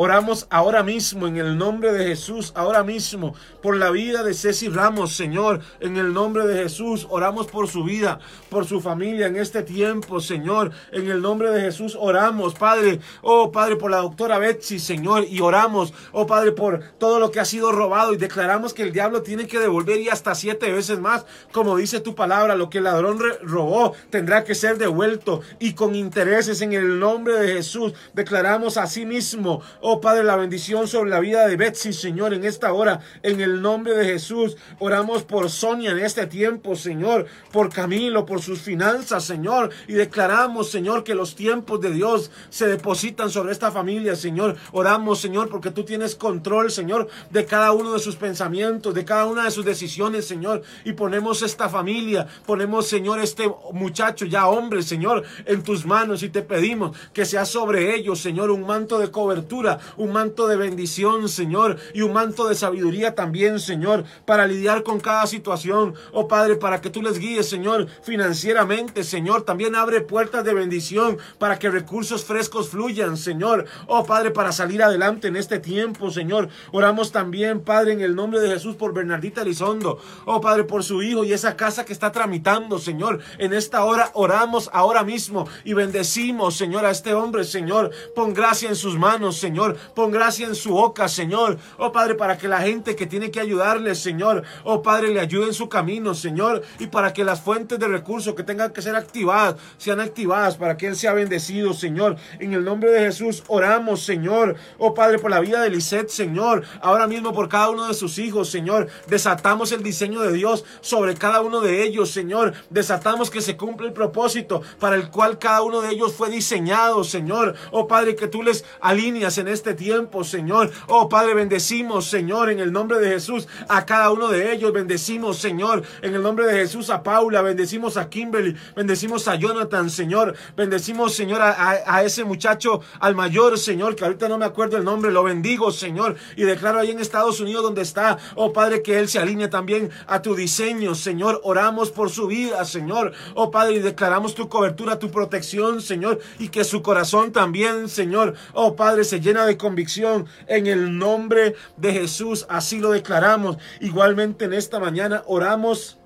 Oramos 0.00 0.46
ahora 0.48 0.84
mismo 0.84 1.26
en 1.26 1.38
el 1.38 1.58
nombre 1.58 1.92
de 1.92 2.04
Jesús, 2.04 2.52
ahora 2.54 2.84
mismo 2.84 3.34
por 3.60 3.76
la 3.76 3.90
vida 3.90 4.22
de 4.22 4.32
Ceci 4.32 4.68
Ramos, 4.68 5.16
Señor, 5.16 5.58
en 5.80 5.96
el 5.96 6.12
nombre 6.12 6.46
de 6.46 6.62
Jesús. 6.62 7.04
Oramos 7.10 7.48
por 7.48 7.66
su 7.66 7.82
vida, 7.82 8.20
por 8.48 8.64
su 8.64 8.80
familia 8.80 9.26
en 9.26 9.34
este 9.34 9.64
tiempo, 9.64 10.20
Señor, 10.20 10.70
en 10.92 11.10
el 11.10 11.20
nombre 11.20 11.50
de 11.50 11.62
Jesús. 11.62 11.98
Oramos, 11.98 12.54
Padre, 12.54 13.00
oh 13.22 13.50
Padre, 13.50 13.74
por 13.74 13.90
la 13.90 13.96
doctora 13.96 14.38
Betsy, 14.38 14.78
Señor, 14.78 15.24
y 15.28 15.40
oramos, 15.40 15.92
oh 16.12 16.28
Padre, 16.28 16.52
por 16.52 16.80
todo 16.98 17.18
lo 17.18 17.32
que 17.32 17.40
ha 17.40 17.44
sido 17.44 17.72
robado 17.72 18.12
y 18.12 18.18
declaramos 18.18 18.74
que 18.74 18.84
el 18.84 18.92
diablo 18.92 19.22
tiene 19.22 19.48
que 19.48 19.58
devolver 19.58 20.00
y 20.00 20.10
hasta 20.10 20.36
siete 20.36 20.70
veces 20.70 21.00
más, 21.00 21.26
como 21.50 21.76
dice 21.76 21.98
tu 21.98 22.14
palabra, 22.14 22.54
lo 22.54 22.70
que 22.70 22.78
el 22.78 22.84
ladrón 22.84 23.18
robó 23.42 23.94
tendrá 24.10 24.44
que 24.44 24.54
ser 24.54 24.78
devuelto 24.78 25.40
y 25.58 25.72
con 25.72 25.96
intereses 25.96 26.60
en 26.60 26.72
el 26.72 27.00
nombre 27.00 27.34
de 27.34 27.54
Jesús. 27.54 27.94
Declaramos 28.14 28.76
así 28.76 29.04
mismo, 29.04 29.60
Padre, 29.96 30.22
la 30.22 30.36
bendición 30.36 30.86
sobre 30.86 31.08
la 31.08 31.18
vida 31.18 31.46
de 31.46 31.56
Betsy, 31.56 31.94
Señor, 31.94 32.34
en 32.34 32.44
esta 32.44 32.72
hora, 32.74 33.00
en 33.22 33.40
el 33.40 33.62
nombre 33.62 33.96
de 33.96 34.04
Jesús. 34.04 34.56
Oramos 34.78 35.22
por 35.22 35.48
Sonia 35.48 35.92
en 35.92 35.98
este 36.00 36.26
tiempo, 36.26 36.76
Señor, 36.76 37.26
por 37.50 37.72
Camilo, 37.72 38.26
por 38.26 38.42
sus 38.42 38.60
finanzas, 38.60 39.24
Señor. 39.24 39.70
Y 39.88 39.94
declaramos, 39.94 40.70
Señor, 40.70 41.04
que 41.04 41.14
los 41.14 41.34
tiempos 41.34 41.80
de 41.80 41.90
Dios 41.90 42.30
se 42.50 42.68
depositan 42.68 43.30
sobre 43.30 43.52
esta 43.52 43.72
familia, 43.72 44.14
Señor. 44.14 44.56
Oramos, 44.72 45.20
Señor, 45.20 45.48
porque 45.48 45.70
tú 45.70 45.84
tienes 45.84 46.14
control, 46.14 46.70
Señor, 46.70 47.08
de 47.30 47.46
cada 47.46 47.72
uno 47.72 47.94
de 47.94 47.98
sus 47.98 48.16
pensamientos, 48.16 48.94
de 48.94 49.06
cada 49.06 49.24
una 49.24 49.44
de 49.44 49.50
sus 49.50 49.64
decisiones, 49.64 50.28
Señor. 50.28 50.62
Y 50.84 50.92
ponemos 50.92 51.40
esta 51.40 51.70
familia, 51.70 52.26
ponemos, 52.44 52.86
Señor, 52.86 53.20
este 53.20 53.50
muchacho 53.72 54.26
ya 54.26 54.48
hombre, 54.48 54.82
Señor, 54.82 55.24
en 55.46 55.62
tus 55.62 55.86
manos 55.86 56.22
y 56.22 56.28
te 56.28 56.42
pedimos 56.42 56.96
que 57.14 57.24
sea 57.24 57.46
sobre 57.46 57.94
ellos, 57.94 58.20
Señor, 58.20 58.50
un 58.50 58.66
manto 58.66 58.98
de 58.98 59.10
cobertura 59.10 59.77
un 59.96 60.12
manto 60.12 60.46
de 60.46 60.56
bendición, 60.56 61.28
Señor, 61.28 61.76
y 61.94 62.02
un 62.02 62.12
manto 62.12 62.48
de 62.48 62.54
sabiduría 62.54 63.14
también, 63.14 63.60
Señor, 63.60 64.04
para 64.24 64.46
lidiar 64.46 64.82
con 64.82 65.00
cada 65.00 65.26
situación. 65.26 65.94
Oh 66.12 66.28
Padre, 66.28 66.56
para 66.56 66.80
que 66.80 66.90
tú 66.90 67.02
les 67.02 67.18
guíes, 67.18 67.48
Señor, 67.48 67.86
financieramente, 68.02 69.04
Señor. 69.04 69.42
También 69.42 69.74
abre 69.74 70.00
puertas 70.00 70.44
de 70.44 70.54
bendición 70.54 71.18
para 71.38 71.58
que 71.58 71.70
recursos 71.70 72.24
frescos 72.24 72.68
fluyan, 72.68 73.16
Señor. 73.16 73.66
Oh 73.86 74.04
Padre, 74.04 74.30
para 74.30 74.52
salir 74.52 74.82
adelante 74.82 75.28
en 75.28 75.36
este 75.36 75.58
tiempo, 75.58 76.10
Señor. 76.10 76.48
Oramos 76.72 77.12
también, 77.12 77.60
Padre, 77.60 77.92
en 77.92 78.00
el 78.00 78.14
nombre 78.14 78.40
de 78.40 78.48
Jesús 78.48 78.76
por 78.76 78.92
Bernardita 78.92 79.42
Elizondo. 79.42 79.98
Oh 80.24 80.40
Padre, 80.40 80.64
por 80.64 80.84
su 80.84 81.02
hijo 81.02 81.24
y 81.24 81.32
esa 81.32 81.56
casa 81.56 81.84
que 81.84 81.92
está 81.92 82.12
tramitando, 82.12 82.78
Señor. 82.78 83.20
En 83.38 83.52
esta 83.52 83.84
hora 83.84 84.10
oramos 84.14 84.70
ahora 84.72 85.04
mismo 85.04 85.48
y 85.64 85.74
bendecimos, 85.74 86.56
Señor, 86.56 86.84
a 86.84 86.90
este 86.90 87.14
hombre, 87.14 87.44
Señor. 87.44 87.90
Pon 88.14 88.34
gracia 88.34 88.68
en 88.68 88.76
sus 88.76 88.98
manos, 88.98 89.36
Señor. 89.36 89.67
Pon 89.94 90.10
gracia 90.10 90.46
en 90.46 90.54
su 90.54 90.70
boca, 90.70 91.08
Señor. 91.08 91.58
Oh 91.76 91.92
Padre, 91.92 92.14
para 92.14 92.38
que 92.38 92.48
la 92.48 92.60
gente 92.60 92.96
que 92.96 93.06
tiene 93.06 93.30
que 93.30 93.40
ayudarle, 93.40 93.94
Señor. 93.94 94.42
Oh 94.64 94.82
Padre, 94.82 95.12
le 95.12 95.20
ayude 95.20 95.46
en 95.46 95.54
su 95.54 95.68
camino, 95.68 96.14
Señor. 96.14 96.62
Y 96.78 96.86
para 96.86 97.12
que 97.12 97.24
las 97.24 97.40
fuentes 97.40 97.78
de 97.78 97.88
recursos 97.88 98.34
que 98.34 98.42
tengan 98.42 98.72
que 98.72 98.82
ser 98.82 98.96
activadas 98.96 99.56
sean 99.76 100.00
activadas 100.00 100.56
para 100.56 100.76
que 100.76 100.86
Él 100.86 100.96
sea 100.96 101.12
bendecido, 101.12 101.72
Señor. 101.74 102.16
En 102.38 102.52
el 102.52 102.64
nombre 102.64 102.90
de 102.90 103.00
Jesús 103.00 103.42
oramos, 103.48 104.02
Señor. 104.02 104.56
Oh 104.78 104.94
Padre, 104.94 105.18
por 105.18 105.30
la 105.30 105.40
vida 105.40 105.62
de 105.62 105.70
Lisette, 105.70 106.10
Señor. 106.10 106.64
Ahora 106.80 107.06
mismo 107.06 107.32
por 107.32 107.48
cada 107.48 107.70
uno 107.70 107.86
de 107.88 107.94
sus 107.94 108.18
hijos, 108.18 108.50
Señor. 108.50 108.88
Desatamos 109.06 109.72
el 109.72 109.82
diseño 109.82 110.20
de 110.20 110.32
Dios 110.32 110.64
sobre 110.80 111.14
cada 111.14 111.40
uno 111.40 111.60
de 111.60 111.82
ellos, 111.82 112.10
Señor. 112.10 112.54
Desatamos 112.70 113.30
que 113.30 113.40
se 113.40 113.56
cumple 113.56 113.88
el 113.88 113.92
propósito 113.92 114.62
para 114.78 114.96
el 114.96 115.10
cual 115.10 115.38
cada 115.38 115.62
uno 115.62 115.80
de 115.80 115.90
ellos 115.90 116.14
fue 116.14 116.30
diseñado, 116.30 117.04
Señor. 117.04 117.54
Oh 117.70 117.86
Padre, 117.86 118.16
que 118.16 118.28
tú 118.28 118.42
les 118.42 118.64
alineas 118.80 119.38
en 119.38 119.48
este 119.58 119.74
tiempo, 119.74 120.22
Señor. 120.22 120.70
Oh 120.86 121.08
Padre, 121.08 121.34
bendecimos, 121.34 122.06
Señor, 122.06 122.48
en 122.50 122.60
el 122.60 122.72
nombre 122.72 123.00
de 123.00 123.10
Jesús 123.10 123.48
a 123.68 123.84
cada 123.84 124.10
uno 124.12 124.28
de 124.28 124.52
ellos. 124.52 124.72
Bendecimos, 124.72 125.38
Señor, 125.38 125.82
en 126.00 126.14
el 126.14 126.22
nombre 126.22 126.46
de 126.46 126.52
Jesús 126.52 126.90
a 126.90 127.02
Paula. 127.02 127.42
Bendecimos 127.42 127.96
a 127.96 128.08
Kimberly. 128.08 128.56
Bendecimos 128.76 129.26
a 129.26 129.34
Jonathan, 129.34 129.90
Señor. 129.90 130.36
Bendecimos, 130.56 131.14
Señor, 131.14 131.40
a, 131.42 132.02
ese 132.04 132.22
muchacho, 132.22 132.82
al 133.00 133.16
mayor, 133.16 133.58
Señor, 133.58 133.96
que 133.96 134.04
ahorita 134.04 134.28
no 134.28 134.38
me 134.38 134.44
acuerdo 134.44 134.76
el 134.76 134.84
nombre. 134.84 135.10
Lo 135.10 135.24
bendigo, 135.24 135.72
Señor. 135.72 136.14
Y 136.36 136.44
declaro 136.44 136.78
ahí 136.78 136.92
en 136.92 137.00
Estados 137.00 137.40
Unidos 137.40 137.64
donde 137.64 137.82
está, 137.82 138.16
oh 138.36 138.52
Padre, 138.52 138.82
que 138.82 138.98
Él 138.98 139.08
se 139.08 139.18
alinee 139.18 139.48
también 139.48 139.90
a 140.06 140.22
tu 140.22 140.36
diseño, 140.36 140.94
Señor. 140.94 141.40
Oramos 141.42 141.90
por 141.90 142.10
su 142.10 142.28
vida, 142.28 142.64
Señor. 142.64 143.12
Oh 143.34 143.50
Padre, 143.50 143.74
y 143.74 143.78
declaramos 143.80 144.36
tu 144.36 144.48
cobertura, 144.48 145.00
tu 145.00 145.10
protección, 145.10 145.82
Señor. 145.82 146.20
Y 146.38 146.48
que 146.48 146.62
su 146.62 146.80
corazón 146.80 147.32
también, 147.32 147.88
Señor. 147.88 148.34
Oh 148.52 148.76
Padre, 148.76 149.02
se 149.02 149.20
de 149.46 149.56
convicción 149.56 150.26
en 150.46 150.66
el 150.66 150.98
nombre 150.98 151.54
de 151.76 151.92
Jesús. 151.92 152.46
Así 152.48 152.78
lo 152.78 152.90
declaramos. 152.90 153.58
Igualmente 153.80 154.46
en 154.46 154.52
esta 154.52 154.78
mañana 154.78 155.22
oramos 155.26 155.98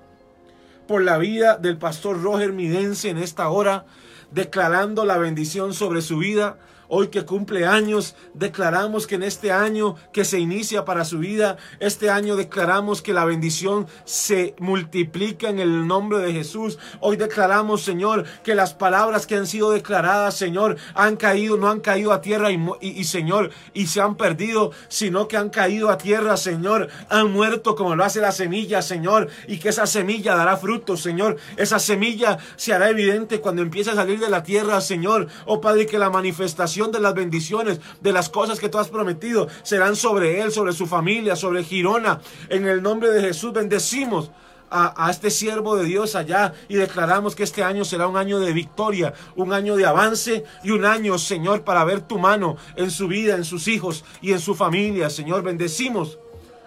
por 0.87 1.03
la 1.03 1.17
vida 1.17 1.57
del 1.57 1.77
pastor 1.77 2.21
Roger 2.21 2.51
Midense 2.51 3.09
en 3.09 3.17
esta 3.17 3.49
hora, 3.49 3.85
declarando 4.31 5.05
la 5.05 5.17
bendición 5.17 5.73
sobre 5.73 6.01
su 6.01 6.17
vida 6.17 6.57
Hoy 6.95 7.07
que 7.07 7.25
cumple 7.25 7.65
años, 7.65 8.15
declaramos 8.35 9.07
que 9.07 9.15
en 9.15 9.23
este 9.23 9.51
año 9.51 9.95
que 10.11 10.23
se 10.23 10.37
inicia 10.37 10.85
para 10.85 11.05
su 11.05 11.17
vida, 11.17 11.57
este 11.79 12.11
año 12.11 12.35
declaramos 12.35 13.01
que 13.01 13.13
la 13.13 13.25
bendición 13.25 13.87
se 14.05 14.53
multiplica 14.59 15.49
en 15.49 15.57
el 15.57 15.87
nombre 15.87 16.19
de 16.19 16.31
Jesús. 16.31 16.77
Hoy 16.99 17.17
declaramos, 17.17 17.81
Señor, 17.81 18.25
que 18.43 18.53
las 18.53 18.75
palabras 18.75 19.25
que 19.25 19.35
han 19.35 19.47
sido 19.47 19.71
declaradas, 19.71 20.37
Señor, 20.37 20.77
han 20.93 21.15
caído, 21.15 21.57
no 21.57 21.67
han 21.67 21.79
caído 21.79 22.13
a 22.13 22.21
tierra 22.21 22.49
y, 22.51 23.03
Señor, 23.05 23.49
y 23.73 23.87
se 23.87 23.99
han 23.99 24.15
perdido, 24.15 24.69
sino 24.87 25.27
que 25.27 25.37
han 25.37 25.49
caído 25.49 25.89
a 25.89 25.97
tierra, 25.97 26.37
Señor, 26.37 26.89
han 27.09 27.31
muerto 27.31 27.73
como 27.73 27.95
lo 27.95 28.03
hace 28.03 28.21
la 28.21 28.31
semilla, 28.31 28.83
Señor, 28.83 29.29
y 29.47 29.57
que 29.57 29.69
esa 29.69 29.87
semilla 29.87 30.35
dará 30.35 30.57
fruto, 30.57 30.95
Señor. 30.95 31.37
Esa 31.57 31.79
semilla 31.79 32.37
se 32.55 32.71
hará 32.71 32.91
evidente 32.91 33.41
cuando 33.41 33.63
empiece 33.63 33.89
a 33.89 33.95
salir 33.95 34.19
de 34.19 34.29
la 34.29 34.43
tierra, 34.43 34.79
Señor. 34.79 35.27
Oh 35.47 35.59
Padre, 35.59 35.87
que 35.87 35.97
la 35.97 36.11
manifestación 36.11 36.82
de 36.91 36.99
las 36.99 37.13
bendiciones, 37.13 37.79
de 38.01 38.11
las 38.11 38.29
cosas 38.29 38.59
que 38.59 38.69
tú 38.69 38.79
has 38.79 38.89
prometido, 38.89 39.47
serán 39.63 39.95
sobre 39.95 40.41
él, 40.41 40.51
sobre 40.51 40.73
su 40.73 40.85
familia, 40.85 41.35
sobre 41.35 41.63
Girona. 41.63 42.21
En 42.49 42.67
el 42.67 42.81
nombre 42.81 43.09
de 43.11 43.21
Jesús 43.21 43.53
bendecimos. 43.53 44.31
A, 44.75 45.05
a, 45.05 45.11
este 45.11 45.29
siervo 45.29 45.75
de 45.75 45.85
Dios 45.85 46.15
allá 46.15 46.51
y 46.67 46.77
declaramos 46.77 47.35
que 47.35 47.43
este 47.43 47.63
año 47.63 47.85
será 47.85 48.07
un 48.07 48.17
año 48.17 48.39
de 48.39 48.53
victoria, 48.53 49.13
un 49.35 49.53
año 49.53 49.75
de 49.75 49.85
avance 49.85 50.45
y 50.63 50.71
un 50.71 50.83
año, 50.83 51.19
Señor, 51.19 51.63
para 51.63 51.83
ver 51.83 52.01
tu 52.01 52.17
mano 52.17 52.57
en 52.75 52.89
su 52.89 53.07
vida, 53.07 53.35
en 53.35 53.43
sus 53.43 53.67
hijos 53.67 54.03
y 54.19 54.31
en 54.31 54.39
su 54.39 54.55
familia. 54.55 55.11
Señor, 55.11 55.43
bendecimos 55.43 56.17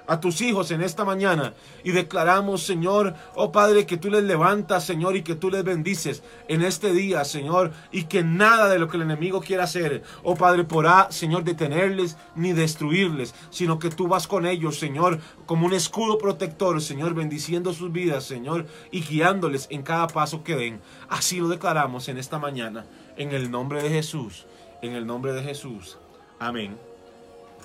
a 0.06 0.20
tus 0.20 0.40
hijos 0.40 0.70
en 0.70 0.82
esta 0.82 1.04
mañana 1.04 1.54
y 1.84 1.92
declaramos, 1.92 2.62
Señor, 2.62 3.14
oh 3.34 3.52
Padre, 3.52 3.86
que 3.86 3.96
tú 3.96 4.10
les 4.10 4.24
levantas, 4.24 4.84
Señor, 4.84 5.16
y 5.16 5.22
que 5.22 5.34
tú 5.34 5.50
les 5.50 5.64
bendices 5.64 6.22
en 6.48 6.62
este 6.62 6.92
día, 6.92 7.24
Señor, 7.24 7.72
y 7.90 8.04
que 8.04 8.22
nada 8.22 8.68
de 8.68 8.78
lo 8.78 8.88
que 8.88 8.96
el 8.96 9.02
enemigo 9.02 9.40
quiera 9.40 9.64
hacer, 9.64 10.02
oh 10.22 10.34
Padre, 10.34 10.64
podrá, 10.64 11.10
Señor, 11.10 11.44
detenerles 11.44 12.16
ni 12.34 12.52
destruirles, 12.52 13.34
sino 13.50 13.78
que 13.78 13.90
tú 13.90 14.08
vas 14.08 14.26
con 14.26 14.46
ellos, 14.46 14.78
Señor, 14.78 15.20
como 15.46 15.66
un 15.66 15.74
escudo 15.74 16.18
protector, 16.18 16.80
Señor, 16.80 17.14
bendiciendo 17.14 17.72
sus 17.72 17.92
vidas, 17.92 18.24
Señor, 18.24 18.66
y 18.90 19.02
guiándoles 19.02 19.66
en 19.70 19.82
cada 19.82 20.06
paso 20.06 20.44
que 20.44 20.56
den. 20.56 20.80
Así 21.08 21.38
lo 21.38 21.48
declaramos 21.48 22.08
en 22.08 22.18
esta 22.18 22.38
mañana, 22.38 22.86
en 23.16 23.32
el 23.32 23.50
nombre 23.50 23.82
de 23.82 23.90
Jesús, 23.90 24.46
en 24.82 24.92
el 24.92 25.06
nombre 25.06 25.32
de 25.32 25.42
Jesús. 25.42 25.98
Amén. 26.38 26.76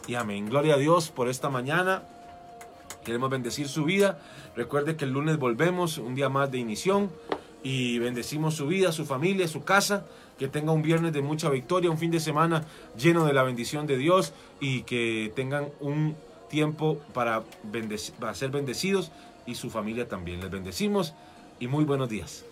Y 0.07 0.15
amén. 0.15 0.47
Gloria 0.49 0.75
a 0.75 0.77
Dios 0.77 1.09
por 1.09 1.27
esta 1.29 1.49
mañana. 1.49 2.03
Queremos 3.03 3.29
bendecir 3.29 3.67
su 3.67 3.85
vida. 3.85 4.19
Recuerde 4.55 4.95
que 4.95 5.05
el 5.05 5.11
lunes 5.11 5.37
volvemos, 5.37 5.97
un 5.97 6.15
día 6.15 6.29
más 6.29 6.51
de 6.51 6.59
inición. 6.59 7.09
Y 7.63 7.99
bendecimos 7.99 8.55
su 8.55 8.67
vida, 8.67 8.91
su 8.91 9.05
familia, 9.05 9.47
su 9.47 9.63
casa. 9.63 10.05
Que 10.37 10.47
tenga 10.47 10.71
un 10.71 10.81
viernes 10.81 11.13
de 11.13 11.21
mucha 11.21 11.49
victoria, 11.49 11.91
un 11.91 11.97
fin 11.97 12.11
de 12.11 12.19
semana 12.19 12.65
lleno 12.97 13.25
de 13.25 13.33
la 13.33 13.43
bendición 13.43 13.87
de 13.87 13.97
Dios. 13.97 14.33
Y 14.59 14.83
que 14.83 15.31
tengan 15.35 15.67
un 15.79 16.15
tiempo 16.49 16.99
para, 17.13 17.43
para 18.19 18.33
ser 18.35 18.51
bendecidos 18.51 19.11
y 19.45 19.55
su 19.55 19.69
familia 19.69 20.07
también. 20.07 20.41
Les 20.41 20.51
bendecimos 20.51 21.13
y 21.59 21.67
muy 21.67 21.85
buenos 21.85 22.09
días. 22.09 22.45